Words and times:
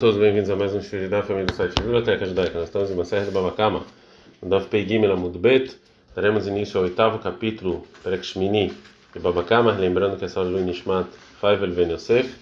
Todos 0.00 0.16
bem-vindos 0.16 0.48
a 0.48 0.54
mais 0.54 0.72
um 0.76 0.80
Shuri 0.80 1.08
da 1.08 1.24
família 1.24 1.46
do 1.46 1.54
site 1.54 1.74
Biblioteca 1.74 2.24
Judaica. 2.24 2.56
Nós 2.56 2.68
estamos 2.68 2.88
em 2.88 2.94
uma 2.94 3.04
série 3.04 3.24
de 3.24 3.32
Babakama, 3.32 3.84
no 4.40 4.48
Daf 4.48 4.68
Peigim 4.68 5.04
Lamudbet. 5.04 5.76
Daremos 6.14 6.46
início 6.46 6.78
ao 6.78 6.84
oitavo 6.84 7.18
capítulo, 7.18 7.84
Perek 8.04 8.24
Shmini, 8.24 8.72
de 9.12 9.18
Babakama, 9.18 9.72
lembrando 9.72 10.16
que 10.16 10.24
essa 10.24 10.40
Lui 10.40 10.62
Nishmat 10.62 11.08
Faivel 11.40 11.72
Ben 11.72 11.90
Yosef 11.90 12.32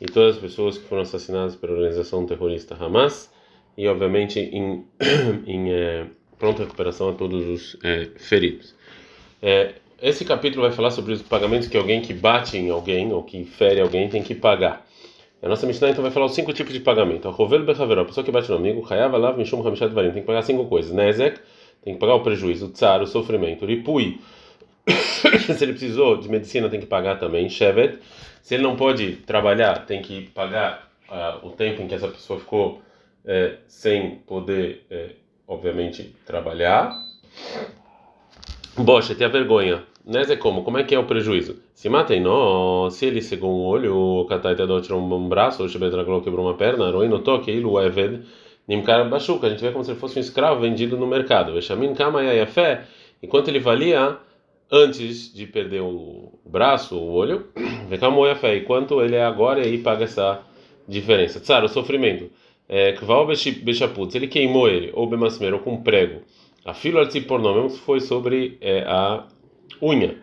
e 0.00 0.06
todas 0.06 0.36
as 0.36 0.40
pessoas 0.40 0.78
que 0.78 0.88
foram 0.88 1.02
assassinadas 1.02 1.54
pela 1.54 1.74
organização 1.74 2.24
terrorista 2.24 2.74
Hamas 2.80 3.30
e, 3.76 3.86
obviamente, 3.86 4.40
em, 4.40 4.82
em 5.46 5.70
é, 5.70 6.06
pronta 6.38 6.62
recuperação 6.62 7.10
a 7.10 7.12
todos 7.12 7.46
os 7.46 7.76
é, 7.84 8.08
feridos. 8.16 8.74
É, 9.42 9.74
esse 10.00 10.24
capítulo 10.24 10.62
vai 10.62 10.72
falar 10.72 10.90
sobre 10.90 11.12
os 11.12 11.20
pagamentos 11.20 11.68
que 11.68 11.76
alguém 11.76 12.00
que 12.00 12.14
bate 12.14 12.56
em 12.56 12.70
alguém 12.70 13.12
ou 13.12 13.22
que 13.22 13.44
fere 13.44 13.82
alguém 13.82 14.08
tem 14.08 14.22
que 14.22 14.34
pagar. 14.34 14.86
A 15.42 15.48
nossa 15.48 15.66
Mishnah 15.66 15.90
então 15.90 16.02
vai 16.02 16.12
falar 16.12 16.26
os 16.26 16.34
cinco 16.34 16.52
tipos 16.52 16.72
de 16.72 16.78
pagamento. 16.78 17.26
A 17.26 17.30
Rovel 17.32 17.64
Bechaveró, 17.64 18.02
a 18.02 18.04
pessoa 18.04 18.22
que 18.22 18.30
bate 18.30 18.48
no 18.48 18.56
amigo, 18.56 18.86
Hayav 18.88 19.12
Alav 19.12 19.36
Mishum 19.36 19.60
Hamishat 19.66 19.92
Varim, 19.92 20.12
tem 20.12 20.22
que 20.22 20.26
pagar 20.26 20.42
cinco 20.42 20.66
coisas. 20.66 20.92
Nezek, 20.92 21.40
tem 21.82 21.94
que 21.94 22.00
pagar 22.00 22.14
o 22.14 22.20
prejuízo. 22.20 22.68
Tsar, 22.68 23.02
o 23.02 23.06
sofrimento. 23.08 23.66
Ripui, 23.66 24.20
se 24.86 25.64
ele 25.64 25.72
precisou 25.72 26.16
de 26.16 26.28
medicina, 26.28 26.68
tem 26.68 26.78
que 26.78 26.86
pagar 26.86 27.18
também. 27.18 27.48
Shevet, 27.48 27.98
se 28.40 28.54
ele 28.54 28.62
não 28.62 28.76
pode 28.76 29.16
trabalhar, 29.16 29.84
tem 29.84 30.00
que 30.00 30.28
pagar 30.28 30.88
uh, 31.08 31.44
o 31.46 31.50
tempo 31.50 31.82
em 31.82 31.88
que 31.88 31.94
essa 31.94 32.06
pessoa 32.06 32.38
ficou 32.38 32.80
uh, 33.24 33.56
sem 33.66 34.16
poder, 34.26 34.86
uh, 34.92 35.12
obviamente, 35.48 36.14
trabalhar. 36.24 36.92
Bocha, 38.76 39.12
tem 39.14 39.26
a 39.26 39.30
vergonha. 39.30 39.82
Neze 40.04 40.36
como? 40.36 40.64
Como 40.64 40.78
é 40.78 40.84
que 40.84 40.94
é 40.94 40.98
o 40.98 41.06
prejuízo? 41.06 41.62
Se 41.74 41.88
matem 41.88 42.20
não, 42.20 42.90
se 42.90 43.06
ele 43.06 43.22
cegou 43.22 43.52
um 43.52 43.64
olho, 43.64 43.96
o 43.96 44.24
Katai 44.26 44.56
Tedó 44.56 44.80
tirou 44.80 45.00
um 45.00 45.28
braço, 45.28 45.62
o 45.62 45.68
Shebetragló 45.68 46.20
quebrou 46.20 46.44
uma 46.44 46.54
perna, 46.54 46.90
Roin 46.90 47.08
notou 47.08 47.40
que 47.40 47.50
ele, 47.52 47.64
o 47.64 47.80
Eved, 47.80 48.22
Nimkar 48.66 49.08
Bachuca, 49.08 49.46
a 49.46 49.50
gente 49.50 49.60
vê 49.60 49.70
como 49.70 49.84
se 49.84 49.92
ele 49.92 50.00
fosse 50.00 50.18
um 50.18 50.20
escravo 50.20 50.60
vendido 50.60 50.96
no 50.96 51.06
mercado. 51.06 51.52
Veshamin 51.52 51.94
Kama 51.94 52.20
fé, 52.46 52.84
enquanto 53.22 53.48
ele 53.48 53.60
valia 53.60 54.18
antes 54.70 55.32
de 55.32 55.46
perder 55.46 55.82
o 55.82 56.32
braço, 56.44 56.96
o 56.96 57.12
olho, 57.12 57.46
Vekamo 57.88 58.22
fé, 58.34 58.56
e 58.56 58.62
quanto 58.62 59.00
ele 59.02 59.14
é 59.14 59.24
agora, 59.24 59.60
e 59.60 59.68
aí 59.68 59.78
paga 59.78 60.04
essa 60.04 60.40
diferença. 60.88 61.38
Tsar, 61.38 61.62
o 61.62 61.68
sofrimento. 61.68 62.28
Kval 62.98 63.26
Bechaput, 63.26 64.16
ele 64.16 64.26
queimou 64.26 64.68
ele, 64.68 64.90
ou 64.94 65.06
Bemasmer, 65.06 65.52
ou 65.52 65.60
com 65.60 65.76
prego. 65.82 66.22
A 66.64 66.72
fila 66.72 67.04
de 67.04 67.20
pornô, 67.20 67.54
mesmo 67.54 67.70
foi 67.70 68.00
sobre 68.00 68.56
é, 68.60 68.82
a 68.86 69.26
unha. 69.80 70.16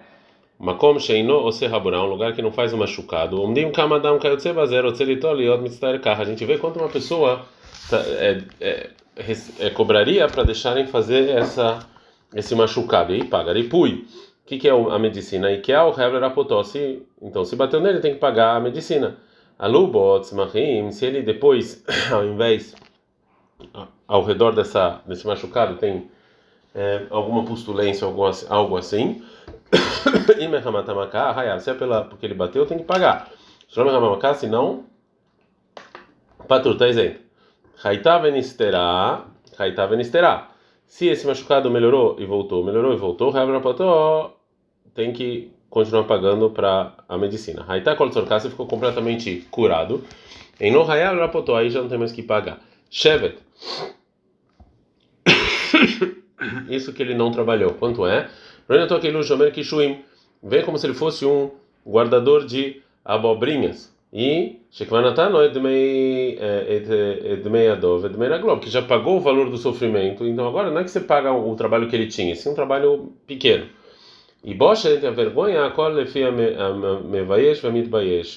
Sheino 0.99 1.49
um 1.49 2.05
lugar 2.05 2.33
que 2.33 2.41
não 2.41 2.51
faz 2.51 2.73
um 2.73 2.77
machucado. 2.77 3.41
Umdim 3.41 3.71
kamadam 3.71 4.19
kayotse 4.19 4.51
bazer 4.51 4.83
A 4.85 6.23
gente 6.25 6.45
vê 6.45 6.57
quanto 6.57 6.79
uma 6.79 6.89
pessoa 6.89 7.45
tá, 7.89 7.97
é, 8.05 8.41
é, 8.59 8.89
é, 9.59 9.69
cobraria 9.69 10.27
para 10.27 10.43
deixarem 10.43 10.85
fazer 10.85 11.29
essa 11.29 11.87
esse 12.35 12.53
machucado. 12.55 13.15
E 13.15 13.23
paga. 13.23 13.53
Ripui. 13.53 14.05
O 14.43 14.49
que, 14.49 14.57
que 14.57 14.67
é 14.67 14.71
a 14.71 14.99
medicina? 14.99 15.51
E 15.51 15.61
que 15.61 15.71
é 15.71 15.81
o 15.81 15.91
Hebler 15.91 16.23
apotossi. 16.23 17.03
Então, 17.21 17.45
se 17.45 17.55
bateu 17.55 17.79
nele, 17.79 17.99
tem 17.99 18.13
que 18.13 18.19
pagar 18.19 18.55
a 18.55 18.59
medicina. 18.59 19.17
Alubot, 19.57 20.25
smachim, 20.25 20.91
se 20.91 21.05
ele 21.05 21.21
depois, 21.21 21.83
ao 22.11 22.25
invés, 22.25 22.75
ao 24.07 24.23
redor 24.23 24.55
dessa, 24.55 25.01
desse 25.05 25.27
machucado, 25.27 25.75
tem 25.75 26.09
é, 26.73 27.05
alguma 27.09 27.43
pustulência, 27.43 28.05
algo, 28.05 28.23
algo 28.49 28.77
assim. 28.77 29.23
Se 31.59 31.69
é 31.69 31.73
pela, 31.73 32.03
porque 32.03 32.25
ele 32.25 32.33
bateu, 32.33 32.65
tem 32.65 32.77
que 32.77 32.83
pagar. 32.83 33.31
Se 33.67 34.47
não, 34.47 34.83
patru, 36.47 36.73
está 36.73 36.87
isento. 36.87 37.19
Haitá 37.83 38.17
venisterá, 38.17 39.25
haitá 39.57 39.85
venisterá. 39.85 40.49
Se 40.85 41.07
esse 41.07 41.25
machucado 41.27 41.69
melhorou 41.69 42.15
e 42.19 42.25
voltou, 42.25 42.63
melhorou 42.63 42.93
e 42.93 42.97
voltou, 42.97 43.31
tem 44.93 45.13
que 45.13 45.51
continuar 45.69 46.05
pagando 46.05 46.49
para 46.49 46.93
a 47.07 47.17
medicina. 47.17 47.63
Haitá 47.67 47.95
koltzorkase 47.95 48.49
ficou 48.49 48.65
completamente 48.65 49.47
curado. 49.51 50.03
Em 50.59 50.71
no 50.71 50.81
hayab 50.81 51.19
rapotó, 51.19 51.55
aí 51.55 51.69
já 51.69 51.81
não 51.81 51.87
tem 51.87 51.97
mais 51.97 52.11
que 52.11 52.23
pagar. 52.23 52.59
Shevet. 52.89 53.37
Isso 56.69 56.93
que 56.93 57.01
ele 57.01 57.13
não 57.13 57.31
trabalhou. 57.31 57.73
Quanto 57.73 58.05
é? 58.05 58.29
Vem 60.41 60.63
como 60.63 60.77
se 60.77 60.85
ele 60.87 60.93
fosse 60.93 61.25
um 61.25 61.51
guardador 61.85 62.45
de 62.45 62.81
abobrinhas. 63.03 63.93
E 64.11 64.57
que 68.59 68.69
já 68.69 68.81
pagou 68.81 69.17
o 69.17 69.21
valor 69.21 69.49
do 69.49 69.57
sofrimento. 69.57 70.25
Então 70.25 70.47
agora 70.47 70.71
não 70.71 70.79
é 70.79 70.83
que 70.83 70.89
você 70.89 70.99
paga 70.99 71.31
o 71.31 71.55
trabalho 71.55 71.87
que 71.87 71.95
ele 71.95 72.07
tinha, 72.07 72.33
é 72.47 72.51
um 72.51 72.55
trabalho 72.55 73.13
pequeno. 73.27 73.67
E 74.43 74.53
Bocha 74.53 74.89
a 75.07 75.11
vergonha, 75.11 75.65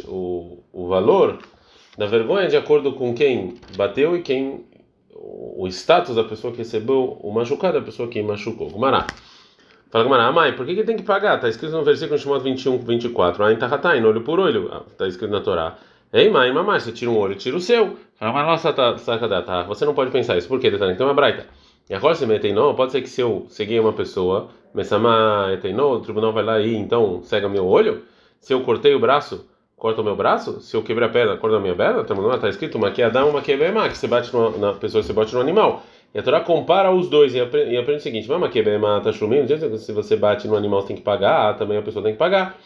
o 0.06 0.58
o 0.72 0.88
valor 0.88 1.38
da 1.96 2.06
vergonha 2.06 2.48
de 2.48 2.56
acordo 2.56 2.92
com 2.92 3.14
quem 3.14 3.54
bateu 3.76 4.16
e 4.16 4.22
quem 4.22 4.64
o 5.62 5.68
status 5.68 6.16
da 6.16 6.24
pessoa 6.24 6.52
que 6.52 6.58
recebeu 6.58 7.16
o 7.22 7.32
machucado, 7.32 7.78
a 7.78 7.82
pessoa 7.82 8.08
que 8.08 8.20
machucou. 8.20 8.68
Gumará. 8.68 9.06
Fala 9.90 10.02
Gumará, 10.02 10.32
mãe, 10.32 10.52
por 10.54 10.66
que, 10.66 10.74
que 10.74 10.82
tem 10.82 10.96
que 10.96 11.04
pagar? 11.04 11.36
Está 11.36 11.48
escrito 11.48 11.70
no 11.72 11.84
versículo 11.84 12.18
chamado 12.18 12.42
21, 12.42 12.78
24. 12.78 13.44
Ain 13.44 13.56
tahatain, 13.56 14.02
olho 14.04 14.22
por 14.22 14.40
olho. 14.40 14.82
Está 14.90 15.06
escrito 15.06 15.30
na 15.30 15.40
Torá. 15.40 15.78
Ei, 16.12 16.28
mãe, 16.28 16.52
mamãe, 16.52 16.80
você 16.80 16.90
tira 16.90 17.12
um 17.12 17.16
olho, 17.16 17.36
tira 17.36 17.56
o 17.56 17.60
seu. 17.60 17.96
Fala, 18.16 18.32
mas 18.32 18.46
nossa, 18.46 18.72
tá, 18.72 18.94
tá, 18.94 19.42
tá, 19.42 19.62
você 19.62 19.84
não 19.84 19.94
pode 19.94 20.10
pensar 20.10 20.36
isso. 20.36 20.48
Por 20.48 20.58
quê? 20.58 20.66
Então 20.66 21.08
é 21.08 21.14
braita. 21.14 21.46
E 21.88 21.94
agora 21.94 22.16
se 22.16 22.26
metem 22.26 22.52
não, 22.52 22.74
pode 22.74 22.90
ser 22.90 23.00
que 23.00 23.08
se 23.08 23.20
eu 23.20 23.46
seguir 23.48 23.78
uma 23.78 23.92
pessoa, 23.92 24.48
Messama 24.74 25.48
não, 25.74 25.92
o 25.92 26.00
tribunal 26.00 26.32
vai 26.32 26.42
lá 26.42 26.60
e 26.60 26.74
então 26.74 27.22
cega 27.22 27.48
meu 27.48 27.66
olho. 27.66 28.02
Se 28.40 28.52
eu 28.52 28.62
cortei 28.62 28.94
o 28.94 28.98
braço, 28.98 29.46
corta 29.82 30.00
o 30.00 30.04
meu 30.04 30.15
braço? 30.15 30.60
Se 30.60 30.76
eu 30.76 30.82
quebrar 30.84 31.06
a 31.06 31.09
perna, 31.09 31.37
corta 31.37 31.56
a 31.56 31.60
minha 31.60 31.75
perna? 31.75 32.03
Está 32.37 32.48
escrito 32.48 32.78
uma 32.78 32.93
que 32.93 33.03
Adão, 33.03 33.31
uma 33.31 33.43
que 33.43 33.50
Ebema, 33.50 33.88
que 33.88 33.98
você 33.98 34.06
bate 34.06 34.32
numa, 34.32 34.56
na 34.56 34.72
pessoa, 34.75 35.03
você 35.03 35.12
bate 35.12 35.34
no 35.34 35.41
animal. 35.41 35.82
E 36.15 36.20
a 36.20 36.22
Torá 36.22 36.41
compara 36.41 36.93
os 36.93 37.09
dois 37.09 37.34
e 37.34 37.41
aprende, 37.41 37.72
e 37.72 37.76
aprende 37.76 37.98
o 37.98 38.03
seguinte: 38.03 38.28
Mama 38.28 38.48
que 38.48 38.60
Ebema 38.60 38.98
está 38.98 39.10
chumindo, 39.10 39.48
se 39.78 39.93
você 39.93 40.15
bate 40.15 40.47
no 40.47 40.54
animal, 40.54 40.82
você 40.82 40.88
tem 40.88 40.97
que 40.97 41.03
pagar, 41.03 41.56
também 41.56 41.78
a 41.78 41.82
pessoa 41.82 42.00
tem 42.00 42.12
que 42.12 42.19
pagar. 42.19 42.56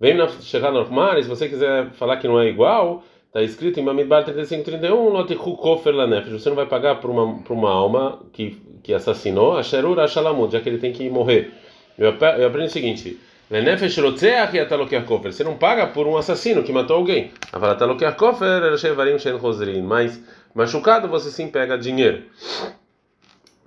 Vem 0.00 0.14
na, 0.14 0.26
chegar 0.26 0.72
no 0.72 0.90
mar, 0.90 1.22
se 1.22 1.28
você 1.28 1.50
quiser 1.50 1.90
falar 1.90 2.16
que 2.16 2.26
não 2.26 2.40
é 2.40 2.48
igual, 2.48 3.02
está 3.26 3.42
escrito 3.42 3.78
em 3.78 3.82
Mamidbar 3.82 4.24
3531, 4.24 5.12
Notihu 5.12 5.58
Kofer 5.58 5.94
Lanefesh, 5.94 6.32
você 6.32 6.48
não 6.48 6.56
vai 6.56 6.66
pagar 6.66 6.94
por 6.98 7.10
uma, 7.10 7.42
por 7.42 7.52
uma 7.52 7.70
alma 7.70 8.20
que, 8.32 8.58
que 8.82 8.94
assassinou, 8.94 9.58
a 9.58 9.62
Sherura 9.62 10.08
Shalamut, 10.08 10.50
já 10.50 10.60
que 10.60 10.68
ele 10.70 10.78
tem 10.78 10.92
que 10.92 11.10
morrer. 11.10 11.52
Eu, 11.98 12.14
eu 12.38 12.46
aprendo 12.46 12.68
o 12.68 12.70
seguinte. 12.70 13.18
Você 15.32 15.44
não 15.44 15.56
paga 15.56 15.86
por 15.86 16.06
um 16.06 16.16
assassino 16.16 16.62
que 16.62 16.72
matou 16.72 16.96
alguém. 16.96 17.30
Mas 19.82 20.20
machucado 20.54 21.08
você 21.08 21.30
sim 21.30 21.48
pega 21.48 21.76
dinheiro. 21.76 22.22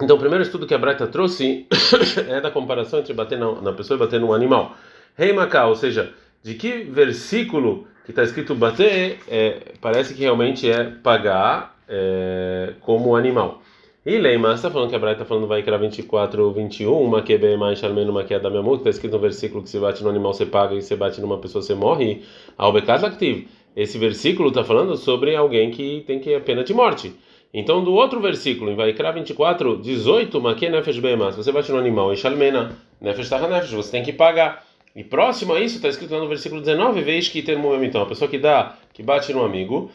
Então, 0.01 0.15
o 0.15 0.19
primeiro 0.19 0.43
estudo 0.43 0.67
que 0.67 0.73
a 0.73 0.77
Braita 0.77 1.07
trouxe 1.07 1.67
é 2.29 2.41
da 2.41 2.51
comparação 2.51 2.99
entre 2.99 3.13
bater 3.13 3.37
na, 3.37 3.61
na 3.61 3.73
pessoa 3.73 3.97
e 3.97 3.99
bater 3.99 4.19
num 4.19 4.33
animal. 4.33 4.75
Rei 5.15 5.33
ou 5.65 5.75
seja, 5.75 6.13
de 6.43 6.53
que 6.53 6.83
versículo 6.83 7.87
que 8.05 8.11
está 8.11 8.23
escrito 8.23 8.55
bater, 8.55 9.19
é, 9.27 9.73
parece 9.81 10.13
que 10.13 10.21
realmente 10.21 10.69
é 10.69 10.85
pagar 10.85 11.75
é, 11.89 12.73
como 12.79 13.15
animal. 13.15 13.61
E 14.07 14.17
Leima, 14.17 14.53
está 14.53 14.71
falando 14.71 14.89
que 14.89 14.95
a 14.95 14.99
Braita 14.99 15.23
está 15.23 15.25
falando 15.25 15.47
vai 15.47 15.61
criar 15.61 15.79
24, 15.79 16.53
21, 16.53 16.97
uma 16.97 17.21
que 17.21 17.33
é 17.33 17.57
mais 17.57 17.77
charmeno, 17.77 18.09
uma 18.09 18.23
que 18.23 18.33
é 18.33 18.39
da 18.39 18.49
minha 18.49 18.61
multa, 18.61 18.83
está 18.83 18.89
escrito 18.91 19.11
no 19.11 19.19
versículo 19.19 19.61
que 19.61 19.69
se 19.69 19.77
bate 19.77 20.01
no 20.01 20.09
animal 20.09 20.33
você 20.33 20.45
paga 20.45 20.75
e 20.75 20.81
se 20.81 20.95
bate 20.95 21.19
numa 21.19 21.37
pessoa 21.39 21.61
você 21.61 21.75
morre. 21.75 22.23
Ao 22.57 22.71
becat 22.71 23.03
activo. 23.03 23.49
Esse 23.75 23.97
versículo 23.97 24.47
está 24.47 24.63
falando 24.63 24.95
sobre 24.95 25.35
alguém 25.35 25.71
que 25.71 26.05
tem 26.07 26.21
que 26.21 26.33
a 26.33 26.39
pena 26.39 26.63
de 26.63 26.73
morte. 26.73 27.13
Então, 27.53 27.83
do 27.83 27.93
outro 27.95 28.21
versículo, 28.21 28.71
em 28.71 28.75
Vaikra 28.77 29.11
24, 29.11 29.75
18, 29.75 30.39
Maquia 30.39 30.69
Nefesh 30.69 30.95
se 30.95 31.35
você 31.35 31.51
bate 31.51 31.69
no 31.69 31.77
animal, 31.77 32.13
e 32.13 32.15
Shalmena, 32.15 32.77
Nefesh 33.01 33.27
Taha 33.27 33.49
Nefesh, 33.49 33.73
você 33.73 33.91
tem 33.91 34.03
que 34.03 34.13
pagar. 34.13 34.65
E 34.95 35.03
próximo 35.03 35.53
a 35.53 35.59
isso, 35.59 35.75
está 35.75 35.89
escrito 35.89 36.13
lá 36.13 36.21
no 36.21 36.29
versículo 36.29 36.61
19, 36.61 37.01
veja 37.01 37.29
que 37.29 37.41
termo 37.41 37.75
então, 37.83 38.03
a 38.03 38.05
pessoa 38.05 38.31
que 38.31 38.37
dá, 38.37 38.77
que 38.93 39.03
bate 39.03 39.33
no 39.33 39.43
amigo, 39.43 39.91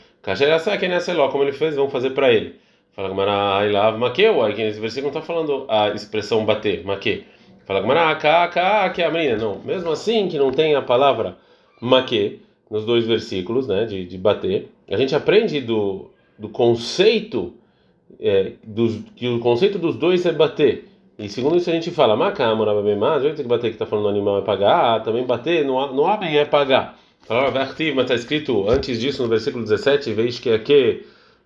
como 1.30 1.44
ele 1.44 1.52
fez, 1.52 1.76
vão 1.76 1.88
fazer 1.88 2.10
para 2.10 2.30
ele. 2.30 2.60
Fala 2.94 3.08
Gamara, 3.08 3.66
I 3.66 3.72
love 3.72 3.98
Makeu. 3.98 4.42
Aí 4.42 4.54
nesse 4.54 4.80
versículo 4.80 5.12
não 5.12 5.20
está 5.20 5.26
falando 5.26 5.64
a 5.68 5.88
expressão 5.90 6.44
bater, 6.44 6.84
Make. 6.84 7.24
Fala 7.64 7.80
Gamara, 7.80 8.14
Ka, 8.16 8.90
que 8.90 9.02
é 9.02 9.06
a 9.06 9.10
menina. 9.10 9.36
Não, 9.36 9.58
mesmo 9.64 9.90
assim 9.90 10.28
que 10.28 10.38
não 10.38 10.52
tem 10.52 10.74
a 10.74 10.82
palavra 10.82 11.36
Make 11.80 12.42
nos 12.70 12.84
dois 12.84 13.06
versículos, 13.06 13.68
né, 13.68 13.84
de, 13.84 14.06
de 14.06 14.16
bater, 14.16 14.70
a 14.88 14.96
gente 14.96 15.14
aprende 15.14 15.60
do, 15.60 16.10
do 16.38 16.48
conceito, 16.48 17.52
é, 18.18 18.52
dos, 18.64 18.98
que 19.14 19.28
o 19.28 19.38
conceito 19.40 19.78
dos 19.78 19.96
dois 19.96 20.24
é 20.24 20.32
bater. 20.32 20.88
E 21.18 21.28
segundo 21.28 21.56
isso 21.56 21.68
a 21.68 21.72
gente 21.72 21.90
fala, 21.90 22.16
Makamura, 22.16 22.72
mas 22.96 23.24
o 23.24 23.34
que 23.34 23.42
bater 23.42 23.68
que 23.68 23.74
está 23.74 23.84
falando 23.84 24.08
animal 24.08 24.38
é 24.38 24.42
pagar, 24.42 24.96
ah, 24.96 25.00
também 25.00 25.24
bater 25.24 25.64
no, 25.64 25.92
no 25.92 26.02
homem 26.02 26.38
é 26.38 26.44
pagar. 26.44 26.98
Fala, 27.20 27.50
mas 27.50 27.78
está 27.78 28.14
escrito 28.14 28.68
antes 28.68 28.98
disso 28.98 29.22
no 29.22 29.28
versículo 29.28 29.62
17, 29.64 30.12
veja 30.14 30.40
que 30.40 30.50
é 30.50 30.58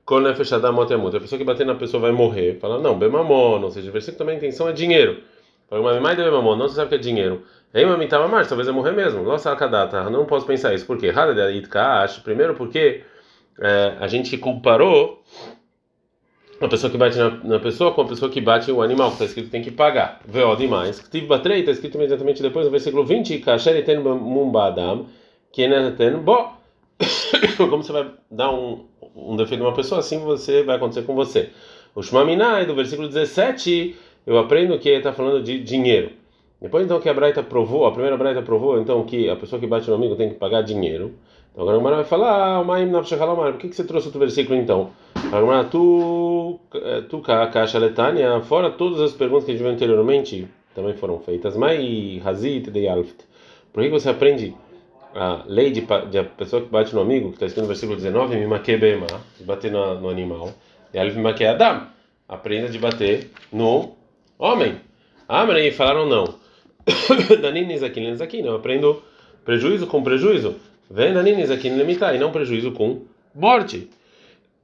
que 0.06 0.14
Kol 0.14 0.20
nefesh 0.20 0.52
adam 0.52 0.72
motemut. 0.72 1.16
A 1.16 1.20
pessoa 1.20 1.38
que 1.38 1.44
bater 1.44 1.66
na 1.66 1.74
pessoa 1.74 2.00
vai 2.00 2.12
morrer. 2.12 2.58
Fala, 2.60 2.78
não, 2.78 2.96
bemamon. 2.96 3.60
Ou 3.62 3.70
seja, 3.70 3.90
o 3.90 3.92
versículo 3.92 4.18
também 4.18 4.36
a 4.36 4.38
intenção 4.38 4.68
é 4.68 4.72
dinheiro. 4.72 5.20
Fala, 5.68 5.82
mas 5.82 6.00
mais 6.00 6.16
bemamon, 6.16 6.56
não 6.56 6.68
se 6.68 6.76
sabe 6.76 6.90
que 6.90 6.94
é 6.94 6.98
dinheiro. 6.98 7.42
Ei, 7.74 7.84
mamitama 7.84 8.28
mais, 8.28 8.48
talvez 8.48 8.68
é 8.68 8.72
morrer 8.72 8.92
mesmo. 8.92 9.22
Nossa, 9.24 9.50
akadata. 9.50 10.08
Não 10.08 10.24
posso 10.24 10.46
pensar 10.46 10.72
isso. 10.72 10.86
Por 10.86 10.96
quê? 10.96 11.12
Primeiro 12.22 12.54
porque 12.54 13.02
é, 13.60 13.96
a 13.98 14.06
gente 14.06 14.38
comparou 14.38 15.22
uma 16.60 16.68
pessoa 16.70 16.90
que 16.90 16.96
bate 16.96 17.18
na, 17.18 17.30
na, 17.44 17.58
pessoa 17.58 17.92
com 17.92 18.02
a 18.02 18.06
pessoa 18.06 18.30
que 18.30 18.40
bate 18.40 18.70
o 18.70 18.80
animal, 18.80 19.08
que 19.08 19.14
está 19.14 19.24
escrito 19.26 19.46
que 19.46 19.50
tem 19.50 19.62
que 19.62 19.70
pagar. 19.70 20.20
Veo 20.26 20.54
demais. 20.56 21.06
Tive 21.10 21.26
batrei, 21.26 21.60
está 21.60 21.72
escrito 21.72 21.96
imediatamente 21.96 22.40
depois 22.40 22.64
no 22.64 22.70
versículo 22.70 23.04
20, 23.04 23.38
Kasher 23.40 23.84
ten 23.84 23.98
mumbadam, 23.98 25.06
que 25.52 25.68
ten 25.98 26.18
bo. 26.18 26.55
Como 27.56 27.82
você 27.82 27.92
vai 27.92 28.10
dar 28.30 28.50
um, 28.52 28.86
um 29.14 29.36
defeito 29.36 29.62
a 29.62 29.68
uma 29.68 29.74
pessoa, 29.74 30.00
assim 30.00 30.18
você 30.18 30.62
vai 30.62 30.76
acontecer 30.76 31.02
com 31.02 31.14
você. 31.14 31.50
O 31.94 32.02
Shmaminai, 32.02 32.66
do 32.66 32.74
versículo 32.74 33.08
17, 33.08 33.96
eu 34.26 34.38
aprendo 34.38 34.78
que 34.78 34.88
está 34.88 35.12
falando 35.12 35.42
de 35.42 35.62
dinheiro. 35.62 36.10
Depois 36.60 36.84
então 36.84 36.98
que 36.98 37.08
a 37.08 37.14
Braita 37.14 37.42
provou, 37.42 37.86
a 37.86 37.92
primeira 37.92 38.16
Braita 38.16 38.42
provou 38.42 38.80
então 38.80 39.04
que 39.04 39.28
a 39.28 39.36
pessoa 39.36 39.60
que 39.60 39.66
bate 39.66 39.88
no 39.88 39.96
amigo 39.96 40.16
tem 40.16 40.30
que 40.30 40.34
pagar 40.36 40.62
dinheiro. 40.62 41.14
Então 41.52 41.62
agora 41.62 41.78
o 41.78 41.82
Mara 41.82 41.96
vai 41.96 42.04
falar, 42.04 42.58
ah, 42.58 42.64
Maim 42.64 42.86
Nafshachalamar, 42.90 43.52
por 43.52 43.60
que, 43.60 43.68
que 43.68 43.76
você 43.76 43.84
trouxe 43.84 44.08
outro 44.08 44.20
versículo 44.20 44.58
então? 44.58 44.90
Agora 45.32 45.64
tu, 45.64 46.60
eh, 46.74 47.02
tu 47.08 47.20
caixa 47.20 47.78
letânia, 47.78 48.40
fora 48.42 48.70
todas 48.70 49.00
as 49.00 49.12
perguntas 49.12 49.44
que 49.44 49.52
a 49.52 49.54
gente 49.54 49.62
viu 49.62 49.72
anteriormente, 49.72 50.46
também 50.74 50.94
foram 50.94 51.18
feitas. 51.18 51.56
Mai 51.56 52.20
Hazit 52.22 52.70
de 52.70 52.86
Alft. 52.86 53.24
Por 53.72 53.82
que 53.82 53.88
você 53.88 54.10
aprende 54.10 54.54
a 55.16 55.42
lei 55.46 55.70
de, 55.70 55.86
de 56.10 56.18
a 56.18 56.24
pessoa 56.24 56.62
que 56.62 56.68
bate 56.68 56.94
no 56.94 57.00
amigo, 57.00 57.28
que 57.28 57.36
está 57.36 57.46
escrito 57.46 57.62
no 57.62 57.68
versículo 57.68 57.96
19, 57.96 58.36
Mimakebema, 58.36 59.06
bater 59.40 59.72
no, 59.72 60.00
no 60.00 60.10
animal, 60.10 60.52
e 60.92 61.10
Mimake 61.10 61.44
Adam, 61.44 61.88
aprenda 62.28 62.68
de 62.68 62.78
bater 62.78 63.30
no 63.52 63.96
homem. 64.38 64.76
Ah, 65.28 65.44
mas 65.44 65.56
aí 65.56 65.70
falaram 65.72 66.06
não. 66.06 66.34
Danines 67.40 67.82
aqui, 67.82 68.00
Danines 68.00 68.20
aqui, 68.20 68.42
não. 68.42 68.56
Aprendo 68.56 69.02
prejuízo 69.44 69.86
com 69.86 70.02
prejuízo. 70.02 70.56
Vem 70.90 71.12
Danines 71.12 71.50
aqui, 71.50 71.68
limitar, 71.68 72.14
e 72.14 72.18
não 72.18 72.30
prejuízo 72.30 72.72
com 72.72 73.02
morte. 73.34 73.90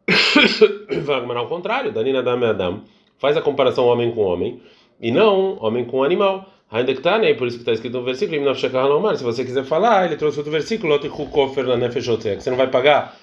Vai 1.03 1.37
ao 1.37 1.49
contrário, 1.49 1.93
Danina 1.93 2.21
Adam 2.21 2.45
Adam. 2.45 2.81
Faz 3.19 3.37
a 3.37 3.43
comparação 3.43 3.87
homem 3.87 4.11
com 4.13 4.23
homem 4.23 4.61
e 5.01 5.11
não 5.11 5.59
homem 5.63 5.85
com 5.85 6.03
animal. 6.05 6.53
Haindektane, 6.73 7.35
por 7.35 7.47
isso 7.47 7.59
que 7.59 7.63
está 7.63 7.73
escrito 7.73 7.99
no 7.99 8.05
versículo, 8.05 8.57
se 8.57 9.23
você 9.23 9.45
quiser 9.45 9.65
falar, 9.65 10.07
ele 10.07 10.17
trouxe 10.17 10.39
outro 10.39 10.51
versículo, 10.51 10.99
que 10.99 12.43
você 12.43 12.49
não 12.49 12.57
vai 12.57 12.69
pagar 12.69 13.15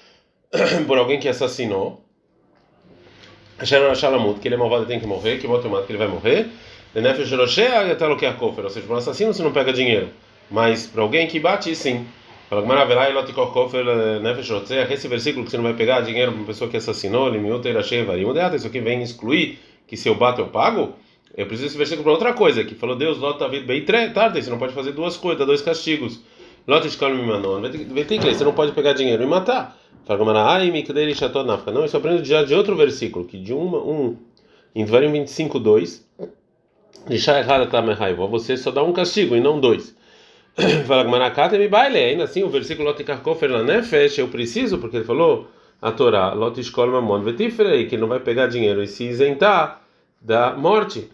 por 0.86 0.96
alguém 0.96 1.18
que 1.18 1.28
assassinou. 1.28 2.00
que 4.40 4.46
ele 4.46 4.54
é 4.54 4.58
malvado 4.58 4.84
e 4.84 4.86
tem 4.86 5.00
que 5.00 5.06
morrer, 5.06 5.38
que 5.38 5.48
tomar 5.48 5.82
que 5.82 5.90
ele 5.90 5.98
vai 5.98 6.06
morrer. 6.06 6.46
Ou 6.94 8.70
seja, 8.70 8.86
para 8.86 8.94
um 8.94 8.98
assassino 8.98 9.34
você 9.34 9.42
não 9.42 9.52
pega 9.52 9.72
dinheiro, 9.72 10.10
mas 10.48 10.86
para 10.86 11.02
alguém 11.02 11.26
que 11.26 11.40
bate, 11.40 11.74
sim. 11.74 12.06
Esse 14.90 15.08
versículo 15.08 15.44
que 15.44 15.50
você 15.50 15.56
não 15.56 15.64
vai 15.64 15.74
pegar 15.74 16.00
dinheiro 16.02 16.30
para 16.30 16.38
uma 16.38 16.46
pessoa 16.46 16.70
que 16.70 16.76
assassinou, 16.76 17.32
isso 17.34 18.66
aqui 18.66 18.80
vem 18.80 19.02
excluir 19.02 19.58
que 19.86 19.96
se 19.96 20.08
eu 20.08 20.14
bato 20.14 20.40
eu 20.40 20.46
pago? 20.46 20.94
Eu 21.36 21.46
preciso 21.46 21.68
desse 21.68 21.78
versículo 21.78 22.04
para 22.04 22.12
outra 22.12 22.32
coisa, 22.32 22.64
que 22.64 22.74
falou 22.74 22.96
Deus, 22.96 23.18
Lot 23.18 23.38
David 23.38 23.64
Beitre, 23.64 24.10
tarde, 24.10 24.42
você 24.42 24.50
não 24.50 24.58
pode 24.58 24.74
fazer 24.74 24.92
duas 24.92 25.16
coisas, 25.16 25.46
dois 25.46 25.62
castigos. 25.62 26.20
Lot 26.66 26.86
Escola 26.86 27.14
me 27.14 27.22
mandou, 27.22 27.60
você 27.60 28.44
não 28.44 28.52
pode 28.52 28.72
pegar 28.72 28.92
dinheiro 28.92 29.22
e 29.22 29.26
matar. 29.26 29.78
Não, 31.72 31.84
isso 31.84 31.96
aprendo 31.96 32.24
já 32.24 32.42
de 32.42 32.54
outro 32.54 32.74
versículo, 32.76 33.24
que 33.24 33.38
de 33.38 33.52
uma, 33.52 33.78
um, 33.78 34.16
em 34.74 34.84
Dvarim 34.84 35.12
25, 35.12 35.58
2, 35.58 36.04
você 38.28 38.56
só 38.56 38.70
dá 38.70 38.82
um 38.82 38.92
castigo 38.92 39.36
e 39.36 39.40
não 39.40 39.60
dois. 39.60 39.96
Fala 40.86 41.04
Gmanakata 41.04 41.56
me 41.56 41.68
baile. 41.68 41.98
Ainda 41.98 42.24
assim, 42.24 42.42
o 42.42 42.48
versículo 42.48 42.88
Lotikarkofer 42.88 43.50
Lanefesh, 43.50 44.18
eu 44.18 44.28
preciso, 44.28 44.78
porque 44.78 44.96
ele 44.96 45.04
falou 45.04 45.48
a 45.80 45.90
Torá, 45.92 46.32
Lotishkol 46.34 46.88
Mamon 46.88 47.22
Vetifrei, 47.22 47.86
que 47.86 47.96
não 47.96 48.08
vai 48.08 48.20
pegar 48.20 48.48
dinheiro 48.48 48.82
e 48.82 48.86
se 48.86 49.04
isentar 49.04 49.82
da 50.20 50.54
morte. 50.54 51.08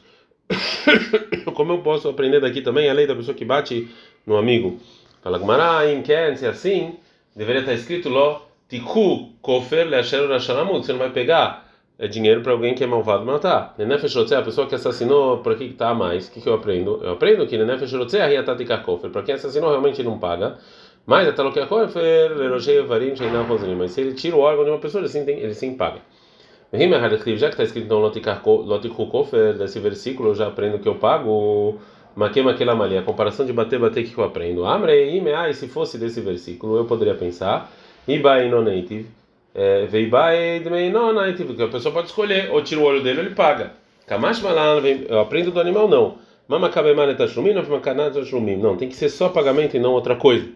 Como 1.55 1.73
eu 1.73 1.79
posso 1.79 2.09
aprender 2.09 2.41
daqui 2.41 2.61
também 2.61 2.89
a 2.89 2.93
lei 2.93 3.07
da 3.07 3.15
pessoa 3.15 3.35
que 3.35 3.45
bate 3.45 3.89
no 4.27 4.37
amigo? 4.37 4.79
Fala 5.23 5.39
Gmará, 5.39 5.91
em 5.91 6.03
Ken, 6.03 6.37
se 6.37 6.47
assim, 6.47 6.95
deveria 7.35 7.61
estar 7.61 7.75
escrito 7.75 8.09
Lo 8.09 8.43
Tiku 8.69 9.31
Kofer 9.43 9.89
Leasher 9.89 10.29
Rashalamut, 10.29 10.85
você 10.85 10.93
não 10.93 10.99
vai 10.99 11.11
pegar 11.11 11.67
é 11.99 12.07
dinheiro 12.07 12.43
para 12.43 12.53
alguém 12.53 12.75
que 12.75 12.85
é 12.85 12.87
malvado 12.87 13.25
matar. 13.25 13.75
Nenefesh 13.79 14.17
a 14.33 14.43
pessoa 14.43 14.67
que 14.67 14.75
assassinou, 14.75 15.39
por 15.39 15.57
que 15.57 15.65
está 15.65 15.91
a 15.91 15.95
mais? 15.95 16.29
O 16.29 16.33
que, 16.33 16.43
que 16.43 16.49
eu 16.49 16.55
aprendo? 16.55 17.01
Eu 17.03 17.13
aprendo 17.13 17.47
que 17.47 17.57
Nenefesh 17.57 17.93
Rotzeh 17.95 18.27
Riatatikakoffer, 18.27 19.11
para 19.11 19.23
quem 19.23 19.35
assassinou 19.35 19.71
realmente 19.71 20.03
não 20.03 20.19
paga. 20.19 20.59
Mas 21.07 21.27
até 21.29 21.43
mas 23.77 23.93
se 23.93 24.01
ele 24.01 24.13
tira 24.13 24.37
o 24.37 24.41
órgão 24.41 24.65
de 24.65 24.71
uma 24.71 24.79
pessoa, 24.79 25.01
ele 25.01 25.09
sim, 25.09 25.25
tem, 25.25 25.39
ele 25.39 25.55
sim 25.55 25.75
paga. 25.75 26.01
Já 26.73 27.49
que 27.49 27.55
está 27.55 27.63
escrito 27.63 27.85
então 27.85 28.01
Lotikukofer, 28.01 29.55
desse 29.55 29.79
versículo, 29.79 30.31
eu 30.31 30.35
já 30.35 30.49
aprendo 30.49 30.79
que 30.79 30.89
eu 30.89 30.97
pago. 30.97 31.79
Makema 32.15 32.55
Kelamali, 32.55 32.97
a 32.97 33.03
comparação 33.03 33.45
de 33.45 33.53
bater, 33.53 33.79
bater 33.79 34.03
que 34.03 34.17
eu 34.17 34.25
aprendo. 34.25 34.65
Amrei, 34.65 35.19
e 35.19 35.55
se 35.55 35.69
fosse 35.69 35.99
desse 35.99 36.21
versículo, 36.23 36.79
eu 36.79 36.87
poderia 36.87 37.15
pensar. 37.15 37.71
Ibai 38.09 38.49
no 38.49 38.63
native 38.63 39.07
Veibai 39.89 40.63
que 41.57 41.63
a 41.63 41.69
pessoa 41.69 41.93
pode 41.93 42.09
escolher, 42.09 42.51
ou 42.51 42.63
tira 42.63 42.81
o 42.81 42.85
olho 42.85 43.03
dele 43.03 43.21
ele 43.21 43.31
paga. 43.31 43.73
Kamash 44.07 44.41
malan, 44.41 44.81
eu 45.09 45.21
aprendo 45.21 45.51
do 45.51 45.61
animal 45.61 45.89
não. 45.89 46.19
Mama 46.47 46.69
kabemane 46.69 47.15
tashlumim, 47.15 47.53
não 47.53 47.65
tashlumim. 47.81 48.57
Não, 48.57 48.77
tem 48.77 48.89
que 48.89 48.95
ser 48.95 49.09
só 49.09 49.29
pagamento 49.31 49.77
e 49.77 49.81
não 49.81 49.93
outra 49.93 50.15
coisa. 50.15 50.47